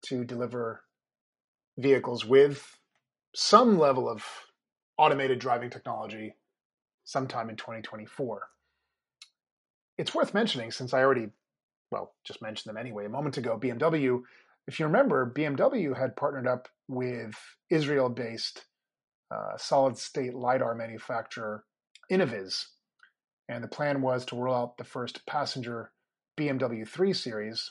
to 0.07 0.25
deliver 0.25 0.83
vehicles 1.79 2.25
with 2.25 2.67
some 3.39 3.79
level 3.79 4.09
of 4.09 4.25
automated 4.97 5.39
driving 5.39 5.69
technology 5.69 6.35
sometime 7.05 7.51
in 7.51 7.57
2024. 7.57 8.49
It's 9.99 10.15
worth 10.15 10.33
mentioning 10.33 10.71
since 10.71 10.95
I 10.95 11.01
already, 11.01 11.29
well, 11.91 12.15
just 12.25 12.41
mentioned 12.41 12.71
them 12.71 12.81
anyway 12.81 13.05
a 13.05 13.11
moment 13.11 13.37
ago. 13.37 13.59
BMW, 13.63 14.23
if 14.67 14.81
you 14.81 14.87
remember, 14.87 15.31
BMW 15.37 15.95
had 15.95 16.17
partnered 16.17 16.47
up 16.47 16.69
with 16.89 17.35
Israel 17.69 18.09
based 18.09 18.65
uh, 19.31 19.59
solid 19.59 19.99
state 19.99 20.35
LiDAR 20.35 20.75
manufacturer 20.75 21.63
Innoviz. 22.11 22.65
And 23.51 23.63
the 23.63 23.69
plan 23.69 24.01
was 24.01 24.25
to 24.27 24.37
roll 24.37 24.55
out 24.55 24.79
the 24.79 24.85
first 24.85 25.27
passenger 25.27 25.93
BMW 26.39 26.89
3 26.89 27.13
Series 27.13 27.71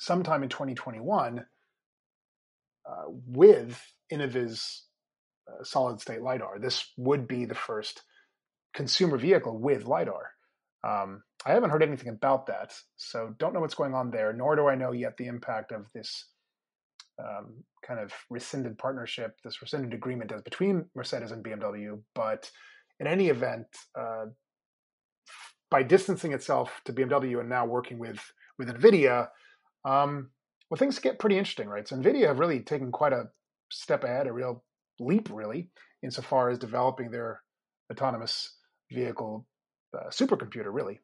sometime 0.00 0.42
in 0.42 0.48
2021 0.48 1.46
uh, 2.84 2.92
with 3.06 3.80
Innoviz 4.12 4.82
uh, 5.48 5.64
solid 5.64 6.00
state 6.00 6.22
LiDAR. 6.22 6.58
This 6.58 6.86
would 6.96 7.26
be 7.26 7.44
the 7.44 7.54
first 7.54 8.02
consumer 8.74 9.16
vehicle 9.16 9.58
with 9.58 9.84
LiDAR. 9.84 10.30
Um, 10.86 11.22
I 11.44 11.52
haven't 11.52 11.70
heard 11.70 11.82
anything 11.82 12.08
about 12.08 12.46
that, 12.46 12.72
so 12.96 13.34
don't 13.38 13.52
know 13.52 13.60
what's 13.60 13.74
going 13.74 13.94
on 13.94 14.10
there, 14.10 14.32
nor 14.32 14.56
do 14.56 14.68
I 14.68 14.74
know 14.74 14.92
yet 14.92 15.16
the 15.16 15.26
impact 15.26 15.72
of 15.72 15.86
this 15.94 16.26
um, 17.18 17.64
kind 17.86 18.00
of 18.00 18.12
rescinded 18.30 18.78
partnership, 18.78 19.36
this 19.44 19.60
rescinded 19.60 19.94
agreement 19.94 20.32
as 20.32 20.42
between 20.42 20.86
Mercedes 20.94 21.32
and 21.32 21.44
BMW. 21.44 22.00
But 22.14 22.50
in 22.98 23.06
any 23.06 23.28
event, 23.28 23.66
uh, 23.98 24.26
by 25.70 25.82
distancing 25.82 26.32
itself 26.32 26.80
to 26.84 26.92
BMW 26.92 27.40
and 27.40 27.48
now 27.48 27.64
working 27.66 27.98
with 27.98 28.20
with 28.58 28.68
NVIDIA, 28.68 29.28
um, 29.84 30.30
well, 30.68 30.78
things 30.78 30.98
get 30.98 31.18
pretty 31.18 31.38
interesting, 31.38 31.68
right? 31.68 31.88
So 31.88 31.96
NVIDIA 31.96 32.26
have 32.26 32.38
really 32.38 32.60
taken 32.60 32.92
quite 32.92 33.12
a 33.12 33.30
step 33.70 34.04
ahead, 34.04 34.26
a 34.26 34.32
real 34.32 34.64
leap, 34.98 35.28
really, 35.32 35.70
insofar 36.02 36.50
as 36.50 36.58
developing 36.58 37.10
their 37.10 37.42
autonomous 37.90 38.56
vehicle 38.90 39.46
uh, 39.96 40.08
supercomputer, 40.10 40.72
really. 40.72 41.00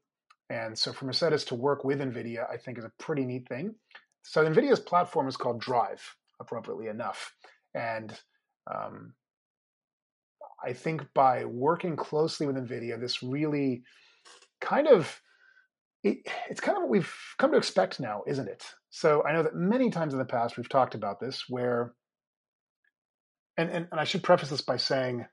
And 0.48 0.78
so 0.78 0.92
for 0.92 1.06
Mercedes 1.06 1.44
to 1.46 1.54
work 1.54 1.84
with 1.84 1.98
NVIDIA, 1.98 2.48
I 2.48 2.56
think 2.56 2.78
is 2.78 2.84
a 2.84 2.92
pretty 2.98 3.24
neat 3.24 3.48
thing. 3.48 3.74
So 4.22 4.44
NVIDIA's 4.44 4.80
platform 4.80 5.28
is 5.28 5.36
called 5.36 5.60
Drive, 5.60 6.02
appropriately 6.40 6.88
enough. 6.88 7.32
And 7.74 8.12
um, 8.72 9.14
I 10.64 10.72
think 10.72 11.02
by 11.14 11.44
working 11.44 11.96
closely 11.96 12.46
with 12.46 12.56
NVIDIA, 12.56 13.00
this 13.00 13.22
really 13.22 13.82
kind 14.60 14.88
of 14.88 15.20
it, 16.02 16.18
it's 16.48 16.60
kind 16.60 16.76
of 16.76 16.82
what 16.84 16.90
we've 16.90 17.12
come 17.38 17.50
to 17.52 17.58
expect 17.58 17.98
now, 17.98 18.22
isn't 18.26 18.48
it? 18.48 18.64
So 18.90 19.24
I 19.24 19.32
know 19.32 19.42
that 19.42 19.56
many 19.56 19.90
times 19.90 20.12
in 20.12 20.18
the 20.18 20.24
past 20.24 20.56
we've 20.56 20.68
talked 20.68 20.94
about 20.94 21.20
this 21.20 21.44
where 21.48 21.94
and, 23.56 23.70
and, 23.70 23.88
and 23.90 24.00
I 24.00 24.04
should 24.04 24.22
preface 24.22 24.50
this 24.50 24.60
by 24.60 24.76
saying 24.76 25.26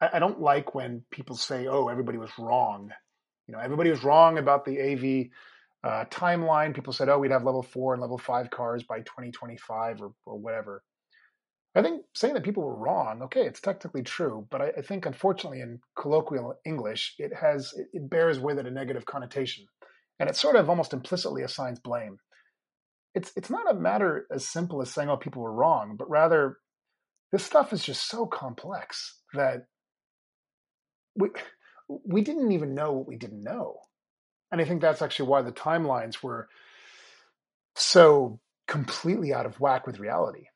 I, 0.00 0.10
I, 0.14 0.18
don't 0.18 0.40
like 0.40 0.74
when 0.74 1.04
people 1.10 1.36
say, 1.36 1.66
"Oh, 1.66 1.88
everybody 1.88 2.18
was 2.18 2.30
wrong." 2.38 2.90
You 3.46 3.54
know, 3.54 3.60
everybody 3.60 3.90
was 3.90 4.04
wrong 4.04 4.38
about 4.38 4.64
the 4.64 4.80
AV 4.80 5.28
uh, 5.84 6.04
timeline. 6.06 6.74
People 6.74 6.92
said, 6.92 7.08
"Oh, 7.08 7.18
we'd 7.18 7.30
have 7.30 7.44
level 7.44 7.62
four 7.62 7.94
and 7.94 8.00
level 8.00 8.18
five 8.18 8.50
cars 8.50 8.82
by 8.82 8.98
2025 9.00 10.02
or 10.02 10.12
or 10.24 10.38
whatever." 10.38 10.82
I 11.74 11.82
think 11.82 12.06
saying 12.14 12.32
that 12.34 12.42
people 12.42 12.62
were 12.62 12.74
wrong, 12.74 13.20
okay, 13.24 13.42
it's 13.42 13.60
technically 13.60 14.02
true, 14.02 14.46
but 14.50 14.62
I, 14.62 14.72
I 14.78 14.80
think 14.80 15.04
unfortunately 15.04 15.60
in 15.60 15.80
colloquial 15.94 16.54
English, 16.64 17.14
it 17.18 17.32
has 17.38 17.74
it, 17.76 17.88
it 17.92 18.08
bears 18.08 18.40
with 18.40 18.58
it 18.58 18.66
a 18.66 18.70
negative 18.70 19.04
connotation, 19.04 19.66
and 20.18 20.30
it 20.30 20.36
sort 20.36 20.56
of 20.56 20.70
almost 20.70 20.94
implicitly 20.94 21.42
assigns 21.42 21.78
blame. 21.78 22.18
It's 23.14 23.30
it's 23.36 23.50
not 23.50 23.70
a 23.70 23.78
matter 23.78 24.26
as 24.30 24.48
simple 24.48 24.80
as 24.80 24.90
saying, 24.90 25.10
"Oh, 25.10 25.18
people 25.18 25.42
were 25.42 25.52
wrong," 25.52 25.96
but 25.98 26.08
rather 26.08 26.56
this 27.32 27.44
stuff 27.44 27.72
is 27.72 27.84
just 27.84 28.08
so 28.08 28.26
complex 28.26 29.18
that 29.34 29.66
we 31.16 31.28
we 32.04 32.22
didn't 32.22 32.52
even 32.52 32.74
know 32.74 32.92
what 32.92 33.06
we 33.06 33.16
didn't 33.16 33.42
know. 33.42 33.78
And 34.50 34.60
I 34.60 34.64
think 34.64 34.80
that's 34.80 35.02
actually 35.02 35.28
why 35.28 35.42
the 35.42 35.52
timelines 35.52 36.22
were 36.22 36.48
so 37.74 38.40
completely 38.66 39.32
out 39.32 39.46
of 39.46 39.60
whack 39.60 39.86
with 39.86 39.98
reality. 39.98 40.46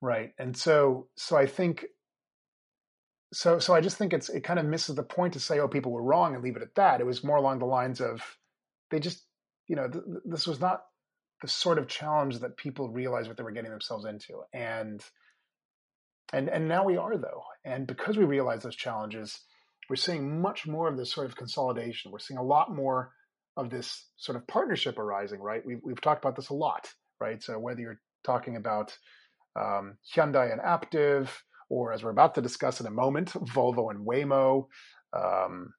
Right. 0.00 0.32
And 0.38 0.56
so 0.56 1.08
so 1.16 1.36
I 1.36 1.46
think 1.46 1.86
so 3.32 3.58
so 3.58 3.74
I 3.74 3.80
just 3.80 3.96
think 3.96 4.12
it's 4.12 4.28
it 4.28 4.44
kind 4.44 4.58
of 4.58 4.66
misses 4.66 4.94
the 4.94 5.02
point 5.02 5.32
to 5.34 5.40
say 5.40 5.58
oh 5.58 5.68
people 5.68 5.92
were 5.92 6.02
wrong 6.02 6.34
and 6.34 6.42
leave 6.42 6.56
it 6.56 6.62
at 6.62 6.74
that. 6.76 7.00
It 7.00 7.06
was 7.06 7.24
more 7.24 7.36
along 7.36 7.58
the 7.58 7.66
lines 7.66 8.00
of 8.00 8.22
they 8.90 9.00
just 9.00 9.24
you 9.66 9.76
know 9.76 9.88
th- 9.88 10.04
this 10.24 10.46
was 10.46 10.60
not 10.60 10.82
the 11.42 11.48
sort 11.48 11.78
of 11.78 11.88
challenge 11.88 12.38
that 12.38 12.56
people 12.56 12.88
realized 12.88 13.28
what 13.28 13.36
they 13.36 13.42
were 13.42 13.52
getting 13.52 13.70
themselves 13.70 14.04
into 14.04 14.42
and 14.52 15.04
and 16.32 16.48
and 16.48 16.68
now 16.68 16.84
we 16.84 16.96
are 16.96 17.16
though, 17.16 17.42
and 17.64 17.86
because 17.86 18.16
we 18.16 18.24
realize 18.24 18.62
those 18.62 18.76
challenges, 18.76 19.40
we're 19.88 19.96
seeing 19.96 20.40
much 20.40 20.66
more 20.66 20.88
of 20.88 20.96
this 20.96 21.12
sort 21.12 21.26
of 21.26 21.36
consolidation. 21.36 22.10
We're 22.10 22.18
seeing 22.18 22.38
a 22.38 22.42
lot 22.42 22.74
more 22.74 23.12
of 23.56 23.70
this 23.70 24.06
sort 24.16 24.36
of 24.36 24.46
partnership 24.46 24.98
arising. 24.98 25.40
Right? 25.40 25.64
We've 25.64 25.80
we've 25.82 26.00
talked 26.00 26.24
about 26.24 26.36
this 26.36 26.50
a 26.50 26.54
lot. 26.54 26.88
Right? 27.20 27.42
So 27.42 27.58
whether 27.58 27.80
you're 27.80 28.00
talking 28.24 28.56
about 28.56 28.96
um, 29.58 29.96
Hyundai 30.14 30.52
and 30.52 30.60
Aptiv, 30.60 31.28
or 31.70 31.92
as 31.92 32.04
we're 32.04 32.10
about 32.10 32.34
to 32.34 32.42
discuss 32.42 32.80
in 32.80 32.86
a 32.86 32.90
moment, 32.90 33.32
Volvo 33.32 33.90
and 33.90 34.06
Waymo, 34.06 34.66
um, 35.16 35.72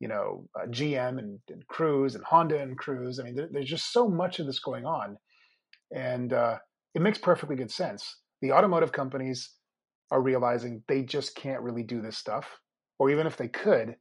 you 0.00 0.08
know, 0.08 0.48
uh, 0.58 0.66
GM 0.66 1.18
and, 1.18 1.38
and, 1.48 1.66
Cruise 1.68 2.14
and 2.14 2.24
Honda 2.24 2.58
and 2.58 2.76
Cruise. 2.76 3.20
I 3.20 3.24
mean, 3.24 3.34
there, 3.34 3.48
there's 3.50 3.68
just 3.68 3.92
so 3.92 4.08
much 4.08 4.38
of 4.38 4.46
this 4.46 4.58
going 4.58 4.84
on, 4.84 5.16
and 5.94 6.32
uh, 6.32 6.56
it 6.94 7.02
makes 7.02 7.18
perfectly 7.18 7.56
good 7.56 7.70
sense. 7.70 8.16
The 8.40 8.52
automotive 8.52 8.92
companies 8.92 9.50
are 10.10 10.22
realizing 10.22 10.82
they 10.88 11.02
just 11.02 11.34
can't 11.34 11.62
really 11.62 11.82
do 11.82 12.00
this 12.00 12.18
stuff. 12.18 12.58
Or 12.98 13.10
even 13.10 13.26
if 13.26 13.36
they 13.36 13.48
could, 13.48 13.96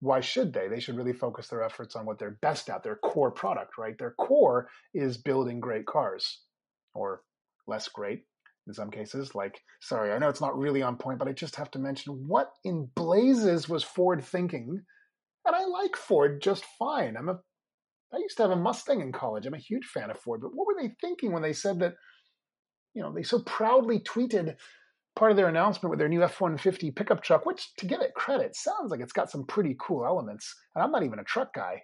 why 0.00 0.20
should 0.20 0.52
they? 0.52 0.68
They 0.68 0.80
should 0.80 0.96
really 0.96 1.12
focus 1.12 1.48
their 1.48 1.62
efforts 1.62 1.96
on 1.96 2.06
what 2.06 2.18
they're 2.18 2.38
best 2.40 2.70
at, 2.70 2.82
their 2.82 2.96
core 2.96 3.30
product, 3.30 3.76
right? 3.76 3.98
Their 3.98 4.14
core 4.18 4.68
is 4.94 5.18
building 5.18 5.60
great 5.60 5.86
cars 5.86 6.42
or 6.94 7.22
less 7.66 7.88
great 7.88 8.24
in 8.66 8.74
some 8.74 8.90
cases. 8.90 9.34
Like, 9.34 9.60
sorry, 9.80 10.12
I 10.12 10.18
know 10.18 10.28
it's 10.28 10.40
not 10.40 10.56
really 10.56 10.82
on 10.82 10.96
point, 10.96 11.18
but 11.18 11.28
I 11.28 11.32
just 11.32 11.56
have 11.56 11.70
to 11.72 11.78
mention 11.78 12.24
what 12.26 12.52
in 12.64 12.88
blazes 12.94 13.68
was 13.68 13.82
Ford 13.82 14.24
thinking? 14.24 14.80
And 15.44 15.56
I 15.56 15.64
like 15.64 15.96
Ford 15.96 16.40
just 16.40 16.64
fine. 16.78 17.16
I'm 17.16 17.28
a 17.28 17.38
I 18.12 18.18
used 18.18 18.38
to 18.38 18.44
have 18.44 18.52
a 18.52 18.56
Mustang 18.56 19.00
in 19.00 19.12
college. 19.12 19.44
I'm 19.44 19.54
a 19.54 19.58
huge 19.58 19.84
fan 19.84 20.10
of 20.10 20.18
Ford, 20.18 20.40
but 20.40 20.54
what 20.54 20.66
were 20.66 20.80
they 20.80 20.94
thinking 21.00 21.32
when 21.32 21.42
they 21.42 21.52
said 21.52 21.80
that, 21.80 21.94
you 22.94 23.02
know, 23.02 23.12
they 23.12 23.22
so 23.22 23.40
proudly 23.40 24.00
tweeted 24.00 24.56
part 25.18 25.32
of 25.32 25.36
their 25.36 25.48
announcement 25.48 25.90
with 25.90 25.98
their 25.98 26.08
new 26.08 26.22
F 26.22 26.40
150 26.40 26.92
pickup 26.92 27.22
truck, 27.22 27.44
which, 27.44 27.74
to 27.78 27.86
give 27.86 28.00
it 28.00 28.14
credit, 28.14 28.54
sounds 28.54 28.90
like 28.90 29.00
it's 29.00 29.12
got 29.12 29.30
some 29.30 29.44
pretty 29.44 29.76
cool 29.78 30.06
elements. 30.06 30.54
And 30.74 30.82
I'm 30.82 30.92
not 30.92 31.02
even 31.02 31.18
a 31.18 31.24
truck 31.24 31.52
guy. 31.52 31.82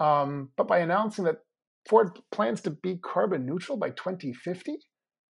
Um, 0.00 0.50
but 0.56 0.66
by 0.66 0.78
announcing 0.78 1.24
that 1.26 1.38
Ford 1.88 2.18
plans 2.32 2.60
to 2.62 2.70
be 2.70 2.96
carbon 2.96 3.46
neutral 3.46 3.78
by 3.78 3.90
2050, 3.90 4.76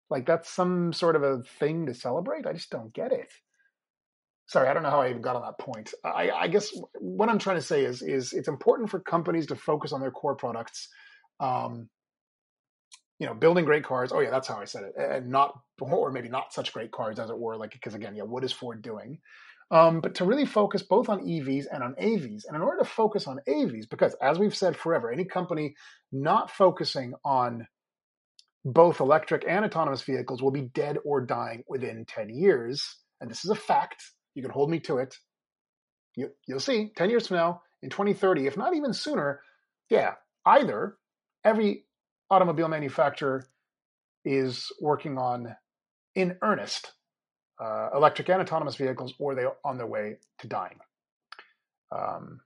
Like 0.09 0.26
that's 0.26 0.49
some 0.49 0.95
sort 0.95 1.16
of 1.16 1.23
a 1.23 1.42
thing 1.59 1.87
to 1.87 1.95
celebrate? 1.95 2.47
I 2.47 2.54
just 2.54 2.71
don't 2.71 2.92
get 2.95 3.12
it. 3.12 3.31
Sorry, 4.47 4.69
I 4.69 4.73
don't 4.73 4.83
know 4.83 4.90
how 4.90 5.02
I 5.02 5.11
even 5.11 5.23
got 5.23 5.37
on 5.37 5.42
that 5.42 5.59
point. 5.59 5.92
I, 6.04 6.31
I 6.31 6.49
guess 6.49 6.71
what 6.99 7.28
I'm 7.28 7.38
trying 7.38 7.57
to 7.57 7.62
say 7.62 7.85
is, 7.85 8.00
is 8.00 8.33
it's 8.33 8.49
important 8.49 8.90
for 8.90 9.00
companies 9.00 9.47
to 9.49 9.57
focus 9.57 9.92
on 9.92 10.00
their 10.00 10.11
core 10.11 10.35
products. 10.35 10.88
Um, 11.40 11.88
you 13.23 13.29
know, 13.29 13.35
building 13.35 13.64
great 13.64 13.85
cars. 13.85 14.11
Oh 14.12 14.19
yeah, 14.19 14.31
that's 14.31 14.49
how 14.49 14.57
I 14.57 14.64
said 14.64 14.83
it, 14.83 14.95
and 14.97 15.31
not, 15.31 15.57
or 15.79 16.11
maybe 16.11 16.29
not 16.29 16.52
such 16.52 16.73
great 16.73 16.91
cars 16.91 17.21
as 17.21 17.31
it 17.31 17.38
were. 17.38 17.57
Like 17.57 17.71
because 17.71 17.95
again, 17.95 18.17
yeah, 18.17 18.25
what 18.25 18.43
is 18.43 18.50
Ford 18.50 18.83
doing? 18.83 19.21
Um, 19.71 20.00
but 20.00 20.17
to 20.17 20.25
really 20.25 20.45
focus 20.45 20.83
both 20.83 21.09
on 21.09 21.21
EVs 21.21 21.67
and 21.73 21.85
on 21.85 21.95
AVs. 21.95 22.47
And 22.49 22.57
in 22.57 22.62
order 22.62 22.79
to 22.79 22.85
focus 22.85 23.29
on 23.29 23.38
AVs, 23.49 23.88
because 23.88 24.17
as 24.21 24.41
we've 24.41 24.57
said 24.57 24.76
forever, 24.76 25.12
any 25.12 25.25
company 25.25 25.76
not 26.11 26.50
focusing 26.50 27.14
on 27.25 27.69
both 28.64 28.99
electric 28.99 29.45
and 29.47 29.64
autonomous 29.64 30.02
vehicles 30.02 30.43
will 30.43 30.50
be 30.50 30.62
dead 30.62 30.99
or 31.05 31.21
dying 31.21 31.62
within 31.69 32.05
10 32.05 32.29
years. 32.29 32.97
And 33.21 33.31
this 33.31 33.45
is 33.45 33.52
a 33.52 33.55
fact. 33.55 34.02
You 34.35 34.43
can 34.43 34.50
hold 34.50 34.69
me 34.69 34.81
to 34.81 34.99
it. 34.99 35.14
You, 36.17 36.31
you'll 36.49 36.59
see 36.59 36.91
10 36.97 37.09
years 37.09 37.29
from 37.29 37.37
now, 37.37 37.62
in 37.83 37.88
2030, 37.88 38.49
if 38.49 38.57
not 38.57 38.75
even 38.75 38.93
sooner, 38.93 39.41
yeah, 39.88 40.14
either 40.45 40.97
every 41.45 41.85
automobile 42.33 42.69
manufacturer 42.69 43.45
is 44.25 44.73
working 44.81 45.19
on 45.19 45.55
in 46.15 46.37
earnest 46.43 46.93
uh, 47.62 47.91
electric 47.95 48.29
and 48.31 48.41
autonomous 48.41 48.77
vehicles, 48.77 49.15
or 49.19 49.35
they're 49.35 49.53
on 49.65 49.77
their 49.77 49.87
way 49.87 50.17
to 50.39 50.49
dying. 50.49 50.79
Um, 51.97 52.41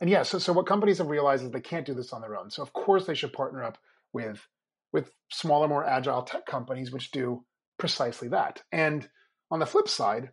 and 0.00 0.10
yeah, 0.10 0.24
so, 0.24 0.38
so 0.38 0.52
what 0.52 0.66
companies 0.66 0.98
have 0.98 1.06
realized 1.06 1.44
is 1.44 1.50
they 1.50 1.60
can't 1.60 1.86
do 1.86 1.94
this 1.94 2.12
on 2.12 2.20
their 2.20 2.36
own. 2.36 2.50
So 2.50 2.62
of 2.62 2.72
course 2.72 3.06
they 3.06 3.14
should 3.14 3.32
partner 3.32 3.62
up 3.62 3.78
with 4.12 4.40
with 4.92 5.10
smaller, 5.30 5.66
more 5.66 5.84
agile 5.84 6.22
tech 6.22 6.46
companies 6.46 6.92
which 6.92 7.10
do 7.10 7.44
precisely 7.78 8.28
that. 8.28 8.62
And 8.70 9.08
on 9.50 9.58
the 9.58 9.66
flip 9.66 9.88
side, 9.88 10.30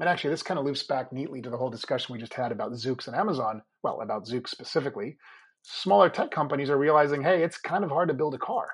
and 0.00 0.08
actually 0.08 0.30
this 0.30 0.42
kind 0.42 0.58
of 0.58 0.64
loops 0.64 0.82
back 0.82 1.12
neatly 1.12 1.42
to 1.42 1.50
the 1.50 1.56
whole 1.56 1.68
discussion 1.68 2.12
we 2.12 2.18
just 2.18 2.32
had 2.32 2.52
about 2.52 2.72
Zoox 2.72 3.06
and 3.06 3.16
Amazon, 3.16 3.62
well, 3.82 4.00
about 4.00 4.26
Zoox 4.26 4.48
specifically, 4.48 5.18
smaller 5.70 6.08
tech 6.08 6.30
companies 6.30 6.70
are 6.70 6.78
realizing, 6.78 7.22
hey, 7.22 7.42
it's 7.42 7.58
kind 7.58 7.84
of 7.84 7.90
hard 7.90 8.08
to 8.08 8.14
build 8.14 8.34
a 8.34 8.38
car. 8.38 8.66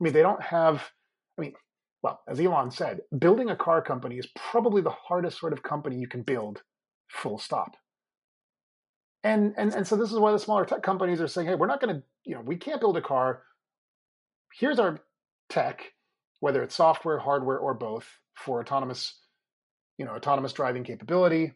I 0.00 0.04
mean, 0.04 0.12
they 0.12 0.22
don't 0.22 0.42
have, 0.42 0.82
I 1.36 1.42
mean, 1.42 1.52
well, 2.02 2.20
as 2.28 2.40
Elon 2.40 2.70
said, 2.70 3.00
building 3.18 3.50
a 3.50 3.56
car 3.56 3.82
company 3.82 4.18
is 4.18 4.28
probably 4.36 4.82
the 4.82 4.90
hardest 4.90 5.38
sort 5.38 5.52
of 5.52 5.62
company 5.62 5.96
you 5.96 6.08
can 6.08 6.22
build, 6.22 6.62
full 7.08 7.38
stop. 7.38 7.76
And 9.24 9.54
and 9.56 9.72
and 9.72 9.86
so 9.86 9.94
this 9.94 10.10
is 10.10 10.18
why 10.18 10.32
the 10.32 10.38
smaller 10.38 10.64
tech 10.64 10.82
companies 10.82 11.20
are 11.20 11.28
saying, 11.28 11.46
hey, 11.46 11.54
we're 11.54 11.68
not 11.68 11.80
going 11.80 11.94
to, 11.94 12.02
you 12.24 12.34
know, 12.34 12.40
we 12.40 12.56
can't 12.56 12.80
build 12.80 12.96
a 12.96 13.02
car. 13.02 13.42
Here's 14.58 14.80
our 14.80 14.98
tech, 15.48 15.92
whether 16.40 16.62
it's 16.62 16.74
software, 16.74 17.18
hardware, 17.18 17.58
or 17.58 17.74
both, 17.74 18.06
for 18.34 18.60
autonomous, 18.60 19.20
you 19.96 20.04
know, 20.04 20.12
autonomous 20.12 20.52
driving 20.52 20.82
capability. 20.82 21.52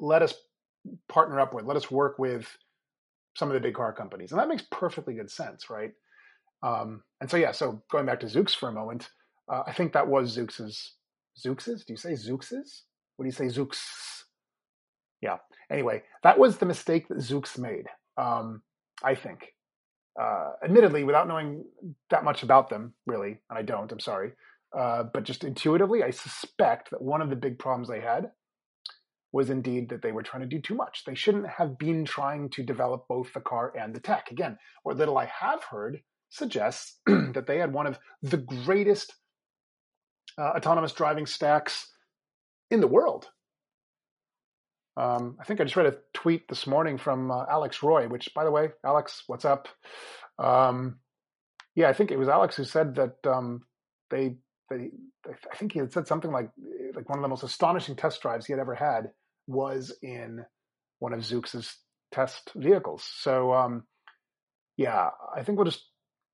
Let 0.00 0.22
us 0.22 0.34
partner 1.08 1.38
up 1.38 1.54
with, 1.54 1.64
let 1.64 1.76
us 1.76 1.90
work 1.90 2.18
with 2.18 2.48
some 3.36 3.48
of 3.48 3.54
the 3.54 3.60
big 3.60 3.74
car 3.74 3.92
companies, 3.92 4.32
and 4.32 4.40
that 4.40 4.48
makes 4.48 4.64
perfectly 4.70 5.14
good 5.14 5.30
sense, 5.30 5.70
right? 5.70 5.92
Um, 6.62 7.02
and 7.20 7.30
so 7.30 7.36
yeah, 7.36 7.52
so 7.52 7.82
going 7.90 8.06
back 8.06 8.20
to 8.20 8.26
Zoox 8.26 8.56
for 8.56 8.68
a 8.68 8.72
moment, 8.72 9.08
uh, 9.52 9.62
I 9.66 9.72
think 9.72 9.92
that 9.92 10.08
was 10.08 10.36
Zoox's. 10.36 10.94
Zoox's? 11.38 11.84
Do 11.84 11.92
you 11.92 11.98
say 11.98 12.12
Zoox's? 12.12 12.84
What 13.16 13.24
do 13.24 13.26
you 13.26 13.32
say, 13.32 13.44
Zoox? 13.44 13.76
Yeah. 15.20 15.36
Anyway, 15.70 16.02
that 16.22 16.38
was 16.38 16.56
the 16.56 16.66
mistake 16.66 17.08
that 17.08 17.18
Zoox 17.18 17.58
made. 17.58 17.86
Um, 18.16 18.62
I 19.04 19.14
think. 19.14 19.52
Uh, 20.20 20.52
admittedly, 20.64 21.04
without 21.04 21.28
knowing 21.28 21.62
that 22.08 22.24
much 22.24 22.42
about 22.42 22.70
them, 22.70 22.94
really, 23.06 23.38
and 23.50 23.58
I 23.58 23.60
don't. 23.60 23.92
I'm 23.92 24.00
sorry, 24.00 24.32
uh, 24.76 25.02
but 25.12 25.24
just 25.24 25.44
intuitively, 25.44 26.02
I 26.02 26.10
suspect 26.10 26.90
that 26.90 27.02
one 27.02 27.20
of 27.20 27.28
the 27.28 27.36
big 27.36 27.58
problems 27.58 27.88
they 27.88 28.00
had 28.00 28.30
was 29.32 29.50
indeed 29.50 29.88
that 29.90 30.02
they 30.02 30.12
were 30.12 30.22
trying 30.22 30.42
to 30.42 30.48
do 30.48 30.60
too 30.60 30.74
much. 30.74 31.02
They 31.04 31.14
shouldn't 31.14 31.48
have 31.48 31.78
been 31.78 32.04
trying 32.04 32.50
to 32.50 32.62
develop 32.62 33.06
both 33.08 33.32
the 33.32 33.40
car 33.40 33.72
and 33.78 33.94
the 33.94 34.00
tech. 34.00 34.30
Again, 34.30 34.58
what 34.82 34.96
little 34.96 35.18
I 35.18 35.26
have 35.26 35.64
heard 35.64 36.00
suggests 36.30 36.98
that 37.06 37.46
they 37.46 37.58
had 37.58 37.72
one 37.72 37.86
of 37.86 37.98
the 38.22 38.38
greatest 38.38 39.14
uh, 40.38 40.52
autonomous 40.56 40.92
driving 40.92 41.26
stacks 41.26 41.90
in 42.70 42.80
the 42.80 42.86
world. 42.86 43.28
Um, 44.96 45.36
I 45.40 45.44
think 45.44 45.60
I 45.60 45.64
just 45.64 45.76
read 45.76 45.86
a 45.86 45.98
tweet 46.14 46.48
this 46.48 46.66
morning 46.66 46.96
from 46.96 47.30
uh, 47.30 47.44
Alex 47.50 47.82
Roy, 47.82 48.08
which, 48.08 48.32
by 48.34 48.44
the 48.44 48.50
way, 48.50 48.70
Alex, 48.84 49.24
what's 49.26 49.44
up? 49.44 49.68
Um, 50.38 51.00
yeah, 51.74 51.88
I 51.88 51.92
think 51.92 52.10
it 52.10 52.18
was 52.18 52.28
Alex 52.28 52.56
who 52.56 52.64
said 52.64 52.94
that 52.94 53.16
um, 53.26 53.62
they, 54.10 54.36
they, 54.70 54.90
I 55.28 55.56
think 55.56 55.72
he 55.72 55.78
had 55.78 55.92
said 55.92 56.06
something 56.06 56.32
like, 56.32 56.50
like 56.94 57.08
one 57.08 57.18
of 57.18 57.22
the 57.22 57.28
most 57.28 57.42
astonishing 57.42 57.96
test 57.96 58.20
drives 58.22 58.46
he 58.46 58.52
had 58.52 58.60
ever 58.60 58.74
had 58.74 59.10
was 59.46 59.94
in 60.02 60.44
one 60.98 61.12
of 61.12 61.20
Zoox's 61.20 61.76
test 62.12 62.50
vehicles. 62.54 63.08
So, 63.20 63.52
um, 63.52 63.84
yeah, 64.76 65.10
I 65.34 65.42
think 65.42 65.58
we'll 65.58 65.66
just 65.66 65.84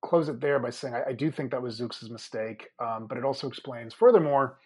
close 0.03 0.29
it 0.29 0.41
there 0.41 0.59
by 0.59 0.69
saying 0.69 0.93
I, 0.93 1.09
I 1.09 1.13
do 1.13 1.31
think 1.31 1.51
that 1.51 1.61
was 1.61 1.79
Zoox's 1.79 2.09
mistake, 2.09 2.67
um, 2.79 3.07
but 3.07 3.17
it 3.17 3.23
also 3.23 3.47
explains 3.47 3.93
furthermore 3.93 4.57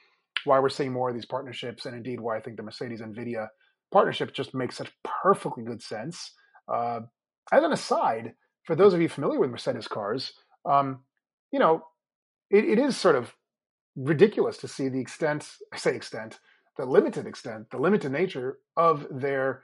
why 0.45 0.59
we're 0.59 0.69
seeing 0.69 0.93
more 0.93 1.09
of 1.09 1.15
these 1.15 1.25
partnerships, 1.25 1.85
and 1.85 1.95
indeed 1.95 2.19
why 2.19 2.37
I 2.37 2.41
think 2.41 2.57
the 2.57 2.63
Mercedes 2.63 3.01
Nvidia 3.01 3.47
partnership 3.91 4.33
just 4.33 4.53
makes 4.53 4.77
such 4.77 4.91
perfectly 5.23 5.63
good 5.63 5.81
sense. 5.81 6.33
Uh, 6.71 7.01
as 7.51 7.63
an 7.63 7.71
aside, 7.71 8.33
for 8.63 8.75
those 8.75 8.93
of 8.93 9.01
you 9.01 9.09
familiar 9.09 9.39
with 9.39 9.49
Mercedes 9.49 9.87
cars, 9.87 10.33
um, 10.69 10.99
you 11.51 11.59
know, 11.59 11.83
it, 12.49 12.65
it 12.65 12.79
is 12.79 12.97
sort 12.97 13.15
of 13.15 13.33
ridiculous 13.97 14.57
to 14.57 14.67
see 14.67 14.87
the 14.87 14.99
extent, 14.99 15.49
I 15.73 15.77
say 15.77 15.95
extent, 15.95 16.39
the 16.77 16.85
limited 16.85 17.25
extent, 17.25 17.69
the 17.71 17.77
limited 17.77 18.11
nature 18.11 18.59
of 18.77 19.07
their 19.11 19.63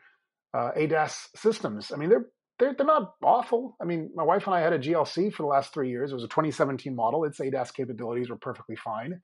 uh, 0.54 0.72
ADAS 0.76 1.30
systems. 1.36 1.92
I 1.92 1.98
mean, 1.98 2.10
they're 2.10 2.26
they're, 2.60 2.76
they're 2.76 2.86
not 2.86 3.14
awful. 3.24 3.76
I 3.82 3.86
mean, 3.86 4.12
my 4.16 4.24
wife 4.24 4.46
and 4.46 4.56
I 4.56 4.62
had 4.62 4.74
a 4.74 4.80
GLC 4.80 5.34
for 5.34 5.42
the 5.42 5.48
last 5.48 5.74
three 5.74 5.90
years. 5.90 6.12
It 6.12 6.16
was 6.16 6.24
a 6.24 6.28
2017 6.28 6.96
model. 6.96 7.24
Its 7.24 7.40
ADAS 7.40 7.74
capabilities 7.74 8.30
were 8.30 8.38
perfectly 8.38 8.76
fine. 8.76 9.22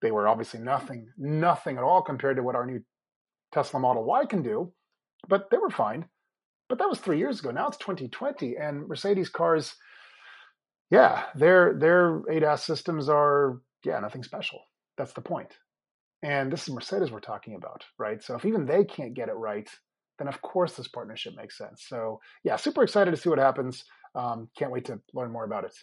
They 0.00 0.10
were 0.10 0.26
obviously 0.26 0.60
nothing, 0.60 1.08
nothing 1.18 1.76
at 1.76 1.84
all 1.84 2.00
compared 2.00 2.36
to 2.36 2.42
what 2.42 2.54
our 2.54 2.64
new 2.64 2.80
Tesla 3.52 3.78
Model 3.78 4.04
Y 4.04 4.24
can 4.24 4.42
do, 4.42 4.72
but 5.28 5.50
they 5.50 5.58
were 5.58 5.70
fine. 5.70 6.06
But 6.68 6.78
that 6.78 6.88
was 6.88 6.98
three 6.98 7.18
years 7.18 7.40
ago. 7.40 7.50
Now 7.50 7.68
it's 7.68 7.76
2020, 7.76 8.56
and 8.56 8.88
Mercedes 8.88 9.28
cars, 9.28 9.74
yeah, 10.90 11.24
their 11.34 11.74
their 11.74 12.22
ADAS 12.30 12.60
systems 12.60 13.08
are 13.08 13.60
yeah 13.84 13.98
nothing 14.00 14.22
special. 14.22 14.60
That's 14.96 15.12
the 15.12 15.22
point. 15.22 15.56
And 16.22 16.52
this 16.52 16.68
is 16.68 16.74
Mercedes 16.74 17.10
we're 17.10 17.20
talking 17.20 17.54
about, 17.54 17.84
right? 17.98 18.22
So 18.22 18.34
if 18.34 18.44
even 18.44 18.66
they 18.66 18.84
can't 18.84 19.14
get 19.14 19.28
it 19.28 19.34
right, 19.34 19.68
then 20.18 20.28
of 20.28 20.42
course 20.42 20.76
this 20.76 20.88
partnership 20.88 21.34
makes 21.36 21.56
sense. 21.56 21.84
So 21.88 22.20
yeah, 22.44 22.56
super 22.56 22.82
excited 22.82 23.10
to 23.12 23.16
see 23.16 23.30
what 23.30 23.38
happens. 23.38 23.84
Um, 24.14 24.48
can't 24.58 24.72
wait 24.72 24.86
to 24.86 25.00
learn 25.14 25.32
more 25.32 25.44
about 25.44 25.64
it. 25.64 25.74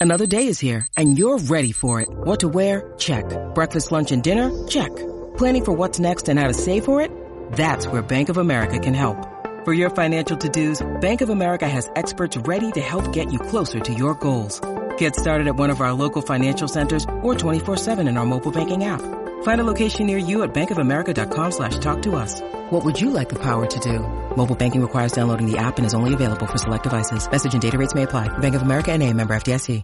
Another 0.00 0.26
day 0.26 0.46
is 0.46 0.58
here 0.58 0.86
and 0.96 1.18
you're 1.18 1.38
ready 1.38 1.72
for 1.72 2.00
it. 2.00 2.08
What 2.10 2.40
to 2.40 2.48
wear? 2.48 2.94
Check. 2.98 3.24
Breakfast, 3.54 3.92
lunch, 3.92 4.10
and 4.10 4.22
dinner? 4.22 4.50
Check. 4.66 4.94
Planning 5.36 5.64
for 5.64 5.72
what's 5.72 5.98
next 5.98 6.28
and 6.28 6.38
how 6.38 6.48
to 6.48 6.54
save 6.54 6.84
for 6.84 7.00
it? 7.00 7.10
That's 7.52 7.86
where 7.86 8.02
Bank 8.02 8.28
of 8.30 8.38
America 8.38 8.78
can 8.78 8.94
help. 8.94 9.28
For 9.64 9.72
your 9.72 9.90
financial 9.90 10.36
to-dos, 10.36 10.84
Bank 11.00 11.20
of 11.20 11.28
America 11.28 11.68
has 11.68 11.90
experts 11.94 12.36
ready 12.36 12.72
to 12.72 12.80
help 12.80 13.12
get 13.12 13.32
you 13.32 13.38
closer 13.38 13.78
to 13.78 13.94
your 13.94 14.14
goals. 14.14 14.60
Get 15.02 15.16
started 15.16 15.48
at 15.48 15.56
one 15.56 15.70
of 15.70 15.80
our 15.80 15.92
local 15.92 16.22
financial 16.22 16.68
centers 16.68 17.06
or 17.24 17.34
24-7 17.34 18.08
in 18.08 18.16
our 18.16 18.24
mobile 18.24 18.52
banking 18.52 18.84
app. 18.84 19.02
Find 19.42 19.60
a 19.60 19.64
location 19.64 20.06
near 20.06 20.16
you 20.16 20.44
at 20.44 20.54
bankofamerica.com 20.54 21.50
slash 21.50 21.76
talk 21.78 22.02
to 22.02 22.14
us. 22.14 22.40
What 22.70 22.84
would 22.84 23.00
you 23.00 23.10
like 23.10 23.28
the 23.28 23.40
power 23.40 23.66
to 23.66 23.80
do? 23.80 23.98
Mobile 24.36 24.54
banking 24.54 24.80
requires 24.80 25.10
downloading 25.10 25.50
the 25.50 25.58
app 25.58 25.78
and 25.78 25.84
is 25.84 25.92
only 25.92 26.14
available 26.14 26.46
for 26.46 26.56
select 26.56 26.84
devices. 26.84 27.28
Message 27.28 27.52
and 27.52 27.60
data 27.60 27.76
rates 27.78 27.96
may 27.96 28.04
apply. 28.04 28.28
Bank 28.38 28.54
of 28.54 28.62
America 28.62 28.92
and 28.92 29.02
a 29.02 29.12
member 29.12 29.34
FDIC. 29.34 29.82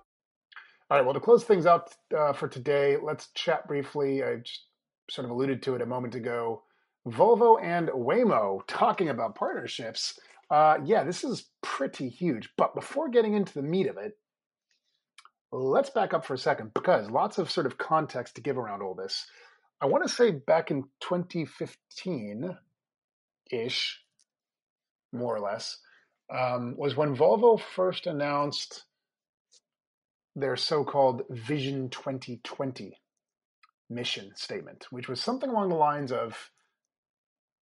All 0.88 0.96
right. 0.96 1.04
Well, 1.04 1.14
to 1.14 1.20
close 1.20 1.42
things 1.42 1.66
out 1.66 1.92
uh, 2.16 2.33
for 2.33 2.46
today, 2.46 2.96
let's 3.02 3.26
chat 3.35 3.66
briefly. 3.66 4.22
I 4.22 4.37
just 4.37 4.66
sort 5.11 5.24
of 5.24 5.33
alluded 5.33 5.64
to 5.64 5.74
it 5.74 5.83
a 5.83 5.87
moment 5.87 6.14
ago. 6.14 6.62
Volvo 7.09 7.61
and 7.61 7.88
Waymo 7.88 8.61
talking 8.68 9.09
about 9.09 9.35
partnerships. 9.35 10.16
Uh, 10.48 10.76
yeah, 10.85 11.02
this 11.02 11.24
is 11.24 11.50
pretty 11.61 12.09
huge. 12.09 12.50
But 12.57 12.76
before 12.76 13.09
getting 13.09 13.35
into 13.35 13.52
the 13.52 13.62
meat 13.62 13.88
of 13.88 13.96
it, 13.96 14.16
let's 15.52 15.90
back 15.90 16.12
up 16.12 16.24
for 16.24 16.34
a 16.34 16.38
second 16.38 16.72
because 16.74 17.11
lots 17.11 17.38
of 17.38 17.50
sort 17.50 17.66
of 17.66 17.78
context 17.78 18.34
to 18.34 18.40
give 18.40 18.58
around 18.58 18.82
all 18.82 18.94
this. 18.94 19.26
I 19.80 19.87
want 19.87 20.06
to 20.06 20.12
say 20.12 20.30
back 20.30 20.70
in 20.70 20.84
2015, 21.00 22.56
ish, 23.50 24.00
more 25.12 25.34
or 25.34 25.40
less, 25.40 25.78
um, 26.34 26.74
was 26.76 26.96
when 26.96 27.16
Volvo 27.16 27.61
first 27.61 28.06
announced 28.06 28.84
their 30.34 30.56
so 30.56 30.84
called 30.84 31.22
Vision 31.30 31.88
2020 31.90 32.98
mission 33.88 34.32
statement, 34.34 34.87
which 34.90 35.08
was 35.08 35.20
something 35.20 35.48
along 35.48 35.70
the 35.70 35.74
lines 35.74 36.12
of, 36.12 36.50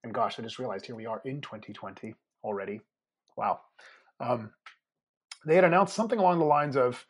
and 0.02 0.12
gosh, 0.12 0.38
I 0.38 0.42
just 0.42 0.58
realized 0.58 0.86
here 0.86 0.96
we 0.96 1.06
are 1.06 1.22
in 1.24 1.40
2020 1.40 2.14
already. 2.42 2.80
Wow. 3.36 3.60
Um, 4.20 4.50
they 5.46 5.54
had 5.54 5.64
announced 5.64 5.94
something 5.94 6.18
along 6.18 6.38
the 6.38 6.44
lines 6.44 6.76
of 6.76 7.04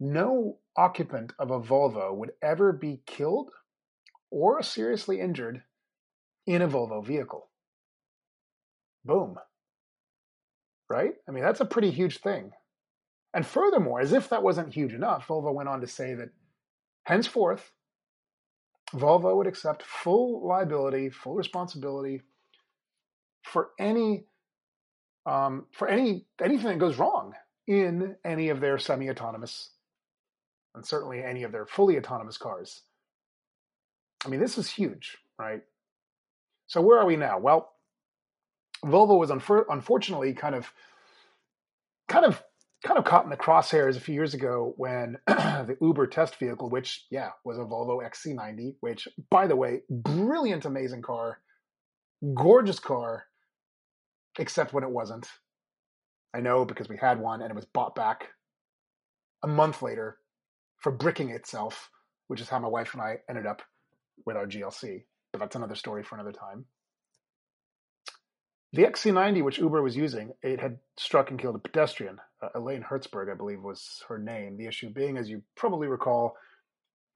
no 0.00 0.58
occupant 0.76 1.32
of 1.38 1.50
a 1.50 1.60
Volvo 1.60 2.14
would 2.14 2.32
ever 2.42 2.72
be 2.72 3.00
killed 3.06 3.50
or 4.30 4.62
seriously 4.62 5.20
injured 5.20 5.62
in 6.46 6.62
a 6.62 6.68
Volvo 6.68 7.04
vehicle. 7.04 7.48
Boom. 9.04 9.36
Right? 10.88 11.14
I 11.28 11.32
mean, 11.32 11.44
that's 11.44 11.60
a 11.60 11.66
pretty 11.66 11.90
huge 11.90 12.18
thing. 12.18 12.52
And 13.34 13.46
furthermore, 13.46 14.00
as 14.00 14.12
if 14.12 14.30
that 14.30 14.42
wasn't 14.42 14.72
huge 14.72 14.94
enough, 14.94 15.26
Volvo 15.26 15.52
went 15.52 15.68
on 15.68 15.80
to 15.80 15.86
say 15.86 16.14
that 16.14 16.30
henceforth, 17.04 17.72
Volvo 18.94 19.36
would 19.36 19.46
accept 19.46 19.82
full 19.82 20.46
liability, 20.46 21.10
full 21.10 21.34
responsibility 21.34 22.22
for 23.42 23.70
any 23.78 24.24
um, 25.26 25.66
for 25.72 25.88
any 25.88 26.24
anything 26.42 26.68
that 26.68 26.78
goes 26.78 26.98
wrong 26.98 27.34
in 27.66 28.16
any 28.24 28.48
of 28.48 28.60
their 28.60 28.78
semi-autonomous 28.78 29.70
and 30.74 30.84
certainly 30.84 31.22
any 31.22 31.42
of 31.42 31.52
their 31.52 31.66
fully 31.66 31.96
autonomous 31.96 32.38
cars. 32.38 32.82
I 34.24 34.28
mean, 34.28 34.40
this 34.40 34.58
is 34.58 34.70
huge, 34.70 35.16
right? 35.38 35.62
So 36.66 36.80
where 36.80 36.98
are 36.98 37.06
we 37.06 37.16
now? 37.16 37.38
Well, 37.38 37.72
Volvo 38.84 39.18
was 39.18 39.30
unfor- 39.30 39.64
unfortunately 39.68 40.34
kind 40.34 40.54
of 40.54 40.72
kind 42.08 42.24
of 42.24 42.42
kind 42.84 42.98
of 42.98 43.04
caught 43.04 43.24
in 43.24 43.30
the 43.30 43.36
crosshairs 43.36 43.96
a 43.96 44.00
few 44.00 44.14
years 44.14 44.34
ago 44.34 44.72
when 44.76 45.18
the 45.26 45.76
Uber 45.80 46.06
test 46.06 46.36
vehicle, 46.36 46.70
which 46.70 47.06
yeah 47.10 47.30
was 47.44 47.58
a 47.58 47.62
Volvo 47.62 48.00
XC90, 48.02 48.76
which 48.80 49.08
by 49.30 49.46
the 49.46 49.56
way, 49.56 49.80
brilliant, 49.90 50.64
amazing 50.64 51.02
car, 51.02 51.40
gorgeous 52.34 52.78
car, 52.78 53.24
except 54.38 54.72
when 54.72 54.84
it 54.84 54.90
wasn't. 54.90 55.28
I 56.34 56.40
know 56.40 56.64
because 56.64 56.88
we 56.88 56.98
had 56.98 57.18
one 57.18 57.40
and 57.40 57.50
it 57.50 57.56
was 57.56 57.64
bought 57.64 57.94
back 57.94 58.28
a 59.42 59.48
month 59.48 59.82
later 59.82 60.18
for 60.78 60.92
bricking 60.92 61.30
itself, 61.30 61.90
which 62.28 62.40
is 62.40 62.48
how 62.48 62.58
my 62.58 62.68
wife 62.68 62.94
and 62.94 63.02
I 63.02 63.18
ended 63.28 63.46
up 63.46 63.62
with 64.24 64.36
our 64.36 64.46
GLC. 64.46 65.04
But 65.32 65.40
that's 65.40 65.56
another 65.56 65.74
story 65.74 66.02
for 66.02 66.14
another 66.14 66.32
time. 66.32 66.64
The 68.72 68.84
XC90, 68.84 69.42
which 69.42 69.58
Uber 69.58 69.82
was 69.82 69.96
using, 69.96 70.32
it 70.42 70.60
had 70.60 70.78
struck 70.98 71.30
and 71.30 71.38
killed 71.38 71.56
a 71.56 71.58
pedestrian. 71.58 72.18
Uh, 72.42 72.48
Elaine 72.54 72.82
Herzberg, 72.82 73.30
I 73.32 73.34
believe, 73.34 73.62
was 73.62 74.02
her 74.08 74.18
name. 74.18 74.58
The 74.58 74.66
issue 74.66 74.90
being, 74.90 75.16
as 75.16 75.28
you 75.28 75.42
probably 75.56 75.88
recall, 75.88 76.36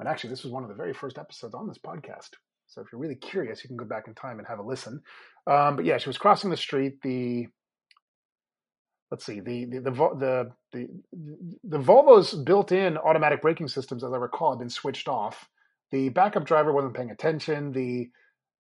and 0.00 0.08
actually, 0.08 0.30
this 0.30 0.44
was 0.44 0.52
one 0.52 0.62
of 0.62 0.70
the 0.70 0.74
very 0.74 0.94
first 0.94 1.18
episodes 1.18 1.54
on 1.54 1.68
this 1.68 1.78
podcast. 1.78 2.30
So 2.66 2.80
if 2.80 2.88
you're 2.90 3.00
really 3.00 3.16
curious, 3.16 3.62
you 3.62 3.68
can 3.68 3.76
go 3.76 3.84
back 3.84 4.08
in 4.08 4.14
time 4.14 4.38
and 4.38 4.48
have 4.48 4.58
a 4.58 4.62
listen. 4.62 5.02
Um, 5.46 5.76
but 5.76 5.84
yeah, 5.84 5.98
she 5.98 6.08
was 6.08 6.18
crossing 6.18 6.50
the 6.50 6.56
street. 6.56 7.02
The 7.02 7.48
let's 9.12 9.26
see, 9.26 9.40
the 9.40 9.66
the 9.66 9.80
the 9.82 10.52
the 10.72 10.88
the, 11.12 11.58
the 11.64 11.78
Volvo's 11.78 12.32
built-in 12.32 12.96
automatic 12.96 13.42
braking 13.42 13.68
systems, 13.68 14.02
as 14.02 14.10
I 14.10 14.16
recall, 14.16 14.52
had 14.52 14.58
been 14.58 14.70
switched 14.70 15.06
off. 15.06 15.46
The 15.92 16.08
backup 16.08 16.46
driver 16.46 16.72
wasn't 16.72 16.94
paying 16.94 17.10
attention. 17.10 17.72
The 17.72 18.08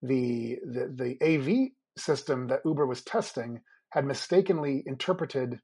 the 0.02 0.58
the, 0.62 1.16
the 1.18 1.26
AV 1.26 1.70
system 1.96 2.48
that 2.48 2.60
Uber 2.66 2.86
was 2.86 3.02
testing 3.02 3.62
had 3.90 4.04
mistakenly 4.04 4.82
interpreted 4.86 5.58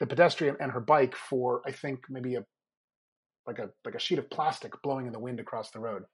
the 0.00 0.06
pedestrian 0.06 0.56
and 0.60 0.72
her 0.72 0.80
bike 0.80 1.14
for 1.14 1.60
I 1.66 1.72
think 1.72 2.00
maybe 2.08 2.36
a 2.36 2.44
like 3.46 3.58
a 3.58 3.68
like 3.84 3.94
a 3.94 4.00
sheet 4.00 4.18
of 4.18 4.30
plastic 4.30 4.72
blowing 4.82 5.06
in 5.06 5.12
the 5.12 5.20
wind 5.20 5.40
across 5.40 5.70
the 5.72 5.80
road. 5.80 6.04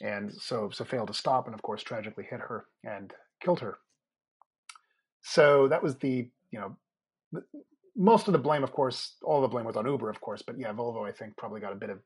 And 0.00 0.32
so 0.32 0.70
so 0.72 0.86
failed 0.86 1.08
to 1.08 1.14
stop 1.14 1.44
and 1.44 1.54
of 1.54 1.60
course 1.60 1.82
tragically 1.82 2.24
hit 2.24 2.40
her 2.40 2.64
and 2.84 3.12
killed 3.44 3.60
her. 3.60 3.76
So 5.22 5.68
that 5.68 5.82
was 5.82 5.96
the, 5.96 6.28
you 6.50 6.60
know, 6.60 6.76
most 7.96 8.26
of 8.26 8.32
the 8.32 8.38
blame, 8.38 8.64
of 8.64 8.72
course, 8.72 9.16
all 9.22 9.40
the 9.40 9.48
blame 9.48 9.64
was 9.64 9.76
on 9.76 9.86
Uber, 9.86 10.10
of 10.10 10.20
course, 10.20 10.42
but 10.42 10.58
yeah, 10.58 10.72
Volvo, 10.72 11.08
I 11.08 11.12
think, 11.12 11.36
probably 11.36 11.60
got 11.60 11.72
a 11.72 11.76
bit 11.76 11.90
of 11.90 11.98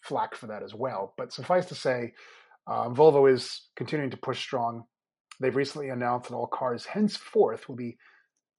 flack 0.00 0.34
for 0.34 0.46
that 0.46 0.62
as 0.62 0.74
well. 0.74 1.14
But 1.16 1.32
suffice 1.32 1.66
to 1.66 1.74
say, 1.74 2.12
uh, 2.66 2.88
Volvo 2.88 3.30
is 3.30 3.68
continuing 3.76 4.10
to 4.10 4.16
push 4.16 4.40
strong. 4.40 4.84
They've 5.40 5.54
recently 5.54 5.90
announced 5.90 6.30
that 6.30 6.36
all 6.36 6.46
cars 6.46 6.84
henceforth 6.84 7.68
will 7.68 7.76
be 7.76 7.96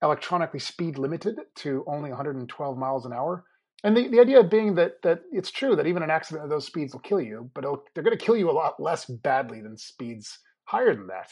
electronically 0.03 0.59
speed 0.59 0.97
limited 0.97 1.37
to 1.57 1.83
only 1.87 2.09
112 2.09 2.77
miles 2.77 3.05
an 3.05 3.13
hour. 3.13 3.45
And 3.83 3.95
the, 3.95 4.07
the 4.07 4.19
idea 4.19 4.43
being 4.43 4.75
that 4.75 5.01
that 5.03 5.21
it's 5.31 5.51
true 5.51 5.75
that 5.75 5.87
even 5.87 6.03
an 6.03 6.09
accident 6.09 6.43
at 6.43 6.49
those 6.49 6.65
speeds 6.65 6.93
will 6.93 7.01
kill 7.01 7.21
you, 7.21 7.49
but 7.53 7.63
they're 7.93 8.03
going 8.03 8.17
to 8.17 8.23
kill 8.25 8.35
you 8.35 8.49
a 8.49 8.51
lot 8.51 8.79
less 8.79 9.05
badly 9.05 9.61
than 9.61 9.77
speeds 9.77 10.39
higher 10.65 10.93
than 10.95 11.07
that. 11.07 11.29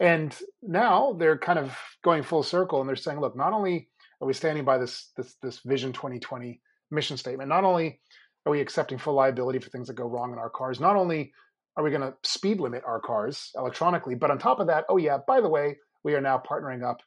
And 0.00 0.34
now 0.62 1.14
they're 1.18 1.38
kind 1.38 1.58
of 1.58 1.76
going 2.02 2.22
full 2.22 2.42
circle 2.42 2.80
and 2.80 2.88
they're 2.88 2.96
saying, 2.96 3.20
look, 3.20 3.36
not 3.36 3.52
only 3.52 3.88
are 4.20 4.26
we 4.26 4.32
standing 4.32 4.64
by 4.64 4.78
this 4.78 5.12
this 5.16 5.36
this 5.42 5.60
Vision 5.64 5.92
2020 5.92 6.60
mission 6.90 7.16
statement, 7.18 7.50
not 7.50 7.64
only 7.64 8.00
are 8.46 8.52
we 8.52 8.60
accepting 8.60 8.98
full 8.98 9.14
liability 9.14 9.58
for 9.58 9.68
things 9.68 9.88
that 9.88 9.94
go 9.94 10.04
wrong 10.04 10.32
in 10.32 10.38
our 10.38 10.50
cars, 10.50 10.80
not 10.80 10.96
only 10.96 11.32
are 11.76 11.84
we 11.84 11.90
going 11.90 12.00
to 12.00 12.14
speed 12.24 12.60
limit 12.60 12.82
our 12.86 13.00
cars 13.00 13.50
electronically? 13.56 14.14
But 14.14 14.30
on 14.30 14.38
top 14.38 14.58
of 14.58 14.66
that, 14.68 14.86
oh 14.88 14.96
yeah, 14.96 15.18
by 15.26 15.40
the 15.40 15.48
way, 15.48 15.76
we 16.02 16.14
are 16.14 16.20
now 16.20 16.42
partnering 16.50 16.82
up 16.82 17.02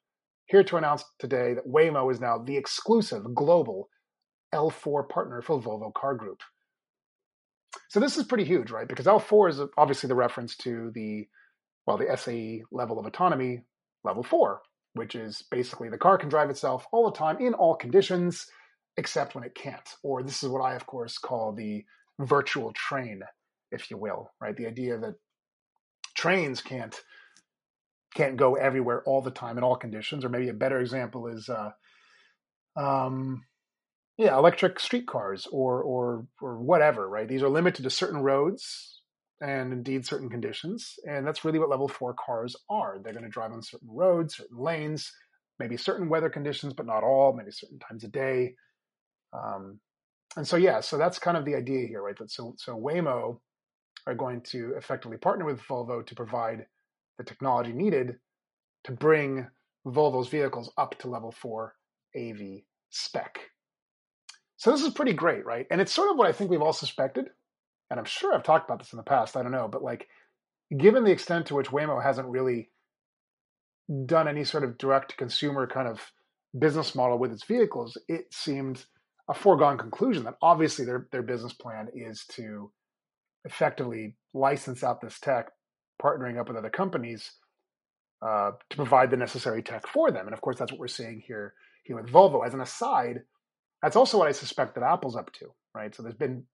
here 0.46 0.64
to 0.64 0.78
announce 0.78 1.04
today 1.20 1.56
that 1.56 1.68
Waymo 1.68 2.12
is 2.12 2.20
now 2.20 2.38
the 2.38 2.58
exclusive 2.58 3.24
global 3.34 3.90
L4 4.54 5.10
partner 5.10 5.42
for 5.42 5.60
Volvo 5.60 5.94
Car 5.94 6.14
Group. 6.16 6.42
So 7.90 8.00
this 8.00 8.18
is 8.18 8.24
pretty 8.24 8.44
huge, 8.44 8.70
right? 8.70 8.88
Because 8.88 9.08
L4 9.08 9.50
is 9.50 9.62
obviously 9.78 10.08
the 10.08 10.16
reference 10.16 10.56
to 10.58 10.92
the 10.94 11.28
well, 11.86 11.98
the 11.98 12.16
SAE 12.16 12.64
level 12.72 13.00
of 13.00 13.06
autonomy, 13.06 13.62
level 14.04 14.24
4, 14.24 14.62
which 14.94 15.16
is 15.16 15.44
basically 15.52 15.90
the 15.90 15.98
car 15.98 16.18
can 16.18 16.30
drive 16.30 16.50
itself 16.50 16.86
all 16.92 17.10
the 17.10 17.18
time 17.18 17.38
in 17.40 17.54
all 17.54 17.76
conditions 17.76 18.48
except 18.98 19.36
when 19.36 19.44
it 19.44 19.56
can't. 19.56 19.88
Or 20.04 20.24
this 20.24 20.44
is 20.44 20.50
what 20.50 20.62
I 20.62 20.76
of 20.76 20.86
course 20.86 21.18
call 21.18 21.54
the 21.54 21.84
virtual 22.20 22.72
train 22.74 23.24
if 23.72 23.90
you 23.90 23.98
will, 23.98 24.32
right? 24.40 24.56
The 24.56 24.68
idea 24.68 24.98
that 25.00 25.16
trains 26.16 26.62
can't 26.62 26.96
can't 28.14 28.38
go 28.38 28.54
everywhere 28.56 29.02
all 29.06 29.24
the 29.24 29.32
time 29.32 29.58
in 29.58 29.64
all 29.64 29.76
conditions, 29.76 30.24
or 30.24 30.30
maybe 30.30 30.50
a 30.50 30.54
better 30.54 30.80
example 30.80 31.26
is, 31.26 31.50
uh, 31.50 31.72
um, 32.76 33.44
yeah, 34.18 34.38
electric 34.38 34.80
streetcars 34.80 35.48
or 35.52 35.82
or 35.82 36.28
or 36.40 36.60
whatever, 36.60 37.10
right? 37.10 37.28
These 37.28 37.42
are 37.42 37.50
limited 37.50 37.84
to 37.84 37.90
certain 37.90 38.22
roads 38.22 39.02
and 39.44 39.74
indeed 39.74 40.06
certain 40.06 40.30
conditions, 40.30 40.96
and 41.06 41.28
that's 41.28 41.44
really 41.44 41.60
what 41.60 41.70
level 41.70 41.88
four 41.88 42.14
cars 42.14 42.56
are. 42.70 43.00
They're 43.04 43.12
going 43.12 43.26
to 43.26 43.30
drive 43.30 43.52
on 43.52 43.62
certain 43.62 43.90
roads, 43.92 44.38
certain 44.38 44.58
lanes, 44.58 45.12
maybe 45.60 45.76
certain 45.76 46.08
weather 46.08 46.30
conditions, 46.30 46.74
but 46.74 46.86
not 46.86 47.04
all. 47.04 47.34
Maybe 47.34 47.52
certain 47.52 47.78
times 47.78 48.06
a 48.06 48.08
day. 48.08 48.56
Um, 49.34 49.80
and 50.38 50.48
so 50.48 50.56
yeah, 50.56 50.80
so 50.80 50.98
that's 50.98 51.20
kind 51.20 51.36
of 51.36 51.44
the 51.44 51.56
idea 51.56 51.86
here, 51.86 52.02
right? 52.02 52.18
That 52.18 52.32
so 52.32 52.56
so 52.58 52.76
Waymo 52.76 53.40
are 54.08 54.16
going 54.16 54.42
to 54.42 54.74
effectively 54.78 55.18
partner 55.18 55.46
with 55.46 55.62
Volvo 55.62 56.06
to 56.06 56.16
provide 56.16 56.66
the 57.18 57.24
technology 57.26 57.74
needed 57.74 58.16
to 58.86 58.92
bring 58.94 59.48
Volvo's 59.86 60.30
vehicles 60.30 60.72
up 60.78 60.98
to 61.00 61.10
level 61.10 61.32
four 61.32 61.76
AV 62.16 62.62
spec. 62.90 63.40
So 64.56 64.72
this 64.72 64.82
is 64.82 64.94
pretty 64.94 65.14
great, 65.14 65.46
right? 65.46 65.68
And 65.70 65.82
it's 65.82 65.94
sort 65.94 66.10
of 66.10 66.18
what 66.18 66.28
I 66.28 66.32
think 66.32 66.50
we've 66.50 66.62
all 66.62 66.74
suspected. 66.74 67.28
And 67.90 68.00
I'm 68.00 68.06
sure 68.06 68.34
I've 68.34 68.44
talked 68.44 68.68
about 68.68 68.80
this 68.80 68.94
in 68.94 68.98
the 68.98 69.04
past. 69.04 69.38
I 69.38 69.44
don't 69.44 69.52
know. 69.52 69.68
But 69.68 69.84
like, 69.84 70.08
given 70.76 71.04
the 71.04 71.12
extent 71.12 71.48
to 71.48 71.56
which 71.56 71.70
Waymo 71.70 72.02
hasn't 72.02 72.28
really 72.28 72.70
done 74.06 74.28
any 74.28 74.44
sort 74.44 74.64
of 74.64 74.78
direct 74.78 75.18
consumer 75.18 75.68
kind 75.68 75.88
of 75.88 76.00
business 76.58 76.96
model 76.96 77.20
with 77.20 77.32
its 77.32 77.44
vehicles, 77.44 77.98
it 78.08 78.26
seemed 78.32 78.86
a 79.30 79.34
foregone 79.34 79.78
conclusion 79.78 80.24
that 80.24 80.36
obviously 80.42 80.86
their, 80.86 81.08
their 81.12 81.22
business 81.22 81.54
plan 81.54 81.88
is 81.94 82.26
to 82.32 82.72
effectively 83.46 84.16
license 84.34 84.84
out 84.84 85.02
this 85.02 85.20
tech, 85.20 85.50
partnering 86.02 86.40
up 86.40 86.48
with 86.48 86.58
other 86.58 86.70
companies 86.70 87.32
uh, 88.26 88.52
to 88.70 88.76
provide 88.76 89.12
the 89.12 89.18
necessary 89.18 89.62
tech 89.62 89.86
for 89.88 90.12
them. 90.12 90.26
And 90.26 90.34
of 90.34 90.42
course, 90.42 90.58
that's 90.58 90.72
what 90.72 90.80
we're 90.80 90.88
seeing 90.88 91.22
here 91.26 91.54
here 91.84 91.98
with 91.98 92.12
Volvo. 92.12 92.46
As 92.46 92.54
an 92.54 92.62
aside, 92.62 93.22
that's 93.82 93.96
also 93.96 94.18
what 94.18 94.28
I 94.28 94.32
suspect 94.32 94.76
that 94.76 94.84
Apple's 94.84 95.18
up 95.18 95.32
to, 95.34 95.48
right? 95.76 95.94
So 95.94 96.02
there's 96.02 96.16
been, 96.16 96.46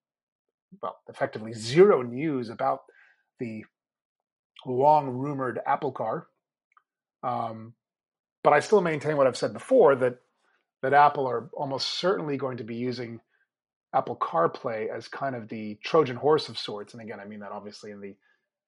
well, 0.81 0.97
effectively 1.07 1.53
zero 1.53 2.01
news 2.01 2.49
about 2.49 2.81
the 3.39 3.65
long 4.65 5.09
rumored 5.09 5.59
Apple 5.65 5.91
car. 5.91 6.27
Um, 7.23 7.73
but 8.43 8.53
I 8.53 8.59
still 8.59 8.81
maintain 8.81 9.17
what 9.17 9.27
I've 9.27 9.37
said 9.37 9.53
before 9.53 9.95
that 9.95 10.17
that 10.81 10.93
Apple 10.93 11.27
are 11.27 11.49
almost 11.53 11.99
certainly 11.99 12.37
going 12.37 12.57
to 12.57 12.63
be 12.63 12.75
using 12.75 13.19
Apple 13.93 14.15
CarPlay 14.15 14.87
as 14.89 15.07
kind 15.07 15.35
of 15.35 15.49
the 15.49 15.77
Trojan 15.83 16.15
horse 16.15 16.47
of 16.47 16.57
sorts. 16.57 16.93
And 16.93 17.01
again, 17.01 17.19
I 17.19 17.25
mean 17.25 17.39
that 17.39 17.51
obviously 17.51 17.91
in 17.91 17.99
the 17.99 18.15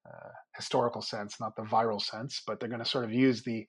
uh, 0.06 0.28
historical 0.54 1.00
sense, 1.00 1.40
not 1.40 1.56
the 1.56 1.62
viral 1.62 2.00
sense, 2.00 2.42
but 2.46 2.60
they're 2.60 2.68
going 2.68 2.82
to 2.82 2.88
sort 2.88 3.04
of 3.04 3.12
use 3.12 3.42
the 3.42 3.66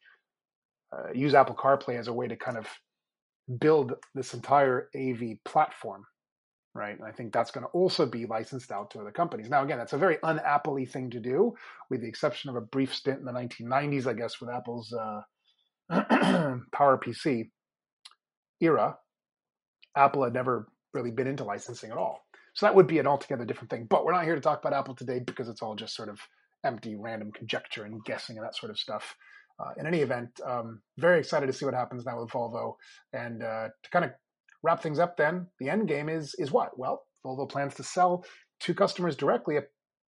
uh, 0.91 1.11
use 1.13 1.33
Apple 1.33 1.55
CarPlay 1.55 1.97
as 1.97 2.07
a 2.07 2.13
way 2.13 2.27
to 2.27 2.35
kind 2.35 2.57
of 2.57 2.67
build 3.59 3.93
this 4.13 4.33
entire 4.33 4.89
AV 4.95 5.37
platform, 5.45 6.05
right? 6.75 6.97
And 6.97 7.07
I 7.07 7.11
think 7.11 7.33
that's 7.33 7.51
going 7.51 7.65
to 7.65 7.71
also 7.71 8.05
be 8.05 8.25
licensed 8.25 8.71
out 8.71 8.91
to 8.91 8.99
other 8.99 9.11
companies. 9.11 9.49
Now, 9.49 9.63
again, 9.63 9.77
that's 9.77 9.93
a 9.93 9.97
very 9.97 10.17
un-Apple 10.23 10.83
thing 10.85 11.11
to 11.11 11.19
do, 11.19 11.53
with 11.89 12.01
the 12.01 12.07
exception 12.07 12.49
of 12.49 12.55
a 12.55 12.61
brief 12.61 12.93
stint 12.93 13.19
in 13.19 13.25
the 13.25 13.31
1990s, 13.31 14.07
I 14.07 14.13
guess, 14.13 14.39
with 14.41 14.49
Apple's 14.49 14.93
uh, 14.93 15.21
PowerPC 16.73 17.49
era. 18.59 18.97
Apple 19.95 20.23
had 20.23 20.33
never 20.33 20.67
really 20.93 21.11
been 21.11 21.27
into 21.27 21.43
licensing 21.43 21.91
at 21.91 21.97
all. 21.97 22.25
So 22.55 22.65
that 22.65 22.75
would 22.75 22.87
be 22.87 22.99
an 22.99 23.07
altogether 23.07 23.45
different 23.45 23.69
thing. 23.69 23.85
But 23.89 24.05
we're 24.05 24.13
not 24.13 24.25
here 24.25 24.35
to 24.35 24.41
talk 24.41 24.59
about 24.59 24.77
Apple 24.77 24.95
today 24.95 25.19
because 25.19 25.49
it's 25.49 25.61
all 25.61 25.75
just 25.75 25.95
sort 25.95 26.09
of 26.09 26.19
empty, 26.65 26.95
random 26.95 27.31
conjecture 27.31 27.83
and 27.83 28.03
guessing 28.05 28.37
and 28.37 28.45
that 28.45 28.55
sort 28.55 28.69
of 28.69 28.79
stuff. 28.79 29.15
Uh, 29.59 29.71
in 29.77 29.85
any 29.85 29.99
event, 29.99 30.29
um, 30.45 30.81
very 30.97 31.19
excited 31.19 31.45
to 31.45 31.53
see 31.53 31.65
what 31.65 31.73
happens 31.73 32.05
now 32.05 32.19
with 32.19 32.29
Volvo. 32.29 32.75
And 33.11 33.43
uh, 33.43 33.69
to 33.83 33.89
kind 33.91 34.05
of 34.05 34.11
wrap 34.63 34.81
things 34.81 34.99
up, 34.99 35.17
then 35.17 35.47
the 35.59 35.69
end 35.69 35.87
game 35.87 36.09
is 36.09 36.35
is 36.39 36.51
what? 36.51 36.77
Well, 36.77 37.03
Volvo 37.25 37.49
plans 37.49 37.75
to 37.75 37.83
sell 37.83 38.25
to 38.61 38.73
customers 38.73 39.15
directly 39.15 39.57
a 39.57 39.63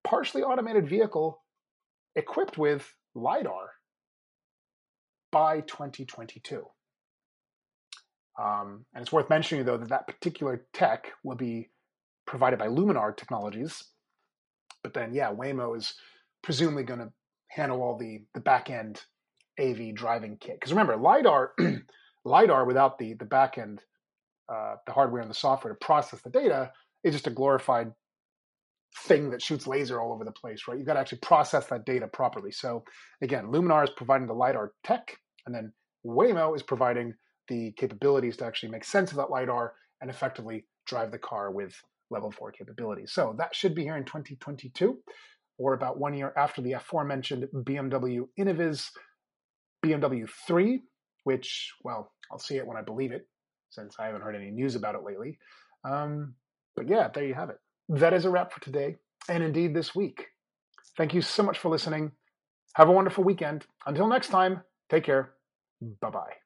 partially 0.03 0.43
automated 0.43 0.87
vehicle 0.87 1.41
equipped 2.15 2.57
with 2.57 2.93
lidar 3.15 3.69
by 5.31 5.61
2022. 5.61 6.65
Um, 8.41 8.85
and 8.93 9.01
it's 9.01 9.11
worth 9.11 9.29
mentioning, 9.29 9.65
though, 9.65 9.77
that 9.77 9.89
that 9.89 10.07
particular 10.07 10.65
tech 10.73 11.11
will 11.23 11.35
be 11.35 11.69
provided 12.25 12.59
by 12.59 12.67
Luminar 12.67 13.15
Technologies. 13.15 13.83
But 14.83 14.93
then, 14.93 15.13
yeah, 15.13 15.31
Waymo 15.31 15.77
is 15.77 15.93
presumably 16.41 16.83
going 16.83 16.99
to 16.99 17.11
handle 17.47 17.81
all 17.81 17.97
the 17.97 18.23
the 18.33 18.39
back 18.39 18.69
end 18.69 19.01
AV 19.59 19.93
driving 19.93 20.37
kit. 20.37 20.55
Because 20.59 20.71
remember, 20.71 20.95
lidar 20.97 21.53
lidar 22.25 22.65
without 22.65 22.97
the 22.97 23.13
the 23.13 23.25
back 23.25 23.57
end, 23.57 23.83
uh, 24.51 24.75
the 24.85 24.91
hardware 24.91 25.21
and 25.21 25.29
the 25.29 25.35
software 25.35 25.73
to 25.73 25.85
process 25.85 26.21
the 26.21 26.29
data 26.29 26.71
is 27.03 27.13
just 27.13 27.27
a 27.27 27.31
glorified 27.31 27.91
thing 29.05 29.29
that 29.29 29.41
shoots 29.41 29.67
laser 29.67 30.01
all 30.01 30.11
over 30.11 30.25
the 30.25 30.31
place, 30.31 30.63
right? 30.67 30.77
You've 30.77 30.87
got 30.87 30.95
to 30.95 30.99
actually 30.99 31.19
process 31.19 31.67
that 31.67 31.85
data 31.85 32.07
properly. 32.07 32.51
So 32.51 32.83
again, 33.21 33.45
Luminar 33.45 33.83
is 33.83 33.89
providing 33.95 34.27
the 34.27 34.33
lidar 34.33 34.73
tech, 34.83 35.15
and 35.45 35.55
then 35.55 35.71
Waymo 36.05 36.55
is 36.55 36.63
providing 36.63 37.13
the 37.47 37.71
capabilities 37.77 38.37
to 38.37 38.45
actually 38.45 38.69
make 38.69 38.83
sense 38.83 39.11
of 39.11 39.17
that 39.17 39.29
lidar 39.29 39.73
and 40.01 40.09
effectively 40.09 40.65
drive 40.85 41.11
the 41.11 41.17
car 41.17 41.51
with 41.51 41.73
level 42.09 42.31
four 42.31 42.51
capabilities. 42.51 43.13
So 43.13 43.35
that 43.37 43.55
should 43.55 43.75
be 43.75 43.83
here 43.83 43.97
in 43.97 44.03
2022, 44.03 44.97
or 45.57 45.73
about 45.73 45.99
one 45.99 46.13
year 46.13 46.33
after 46.35 46.61
the 46.61 46.73
aforementioned 46.73 47.45
BMW 47.55 48.27
Innoviz 48.37 48.89
BMW 49.83 50.29
3, 50.47 50.81
which, 51.23 51.71
well, 51.83 52.11
I'll 52.31 52.39
see 52.39 52.57
it 52.57 52.67
when 52.67 52.77
I 52.77 52.81
believe 52.81 53.11
it, 53.11 53.27
since 53.71 53.95
I 53.99 54.05
haven't 54.05 54.21
heard 54.21 54.35
any 54.35 54.51
news 54.51 54.75
about 54.75 54.95
it 54.95 55.03
lately. 55.03 55.39
Um, 55.83 56.35
but 56.75 56.87
yeah, 56.87 57.09
there 57.13 57.25
you 57.25 57.33
have 57.33 57.49
it. 57.49 57.57
That 57.89 58.13
is 58.13 58.25
a 58.25 58.29
wrap 58.29 58.53
for 58.53 58.61
today, 58.61 58.97
and 59.27 59.43
indeed 59.43 59.75
this 59.75 59.95
week. 59.95 60.27
Thank 60.97 61.13
you 61.13 61.21
so 61.21 61.43
much 61.43 61.57
for 61.57 61.69
listening. 61.69 62.11
Have 62.75 62.89
a 62.89 62.93
wonderful 62.93 63.23
weekend. 63.23 63.65
Until 63.85 64.07
next 64.07 64.29
time, 64.29 64.61
take 64.89 65.03
care. 65.03 65.33
Bye 66.01 66.09
bye. 66.11 66.40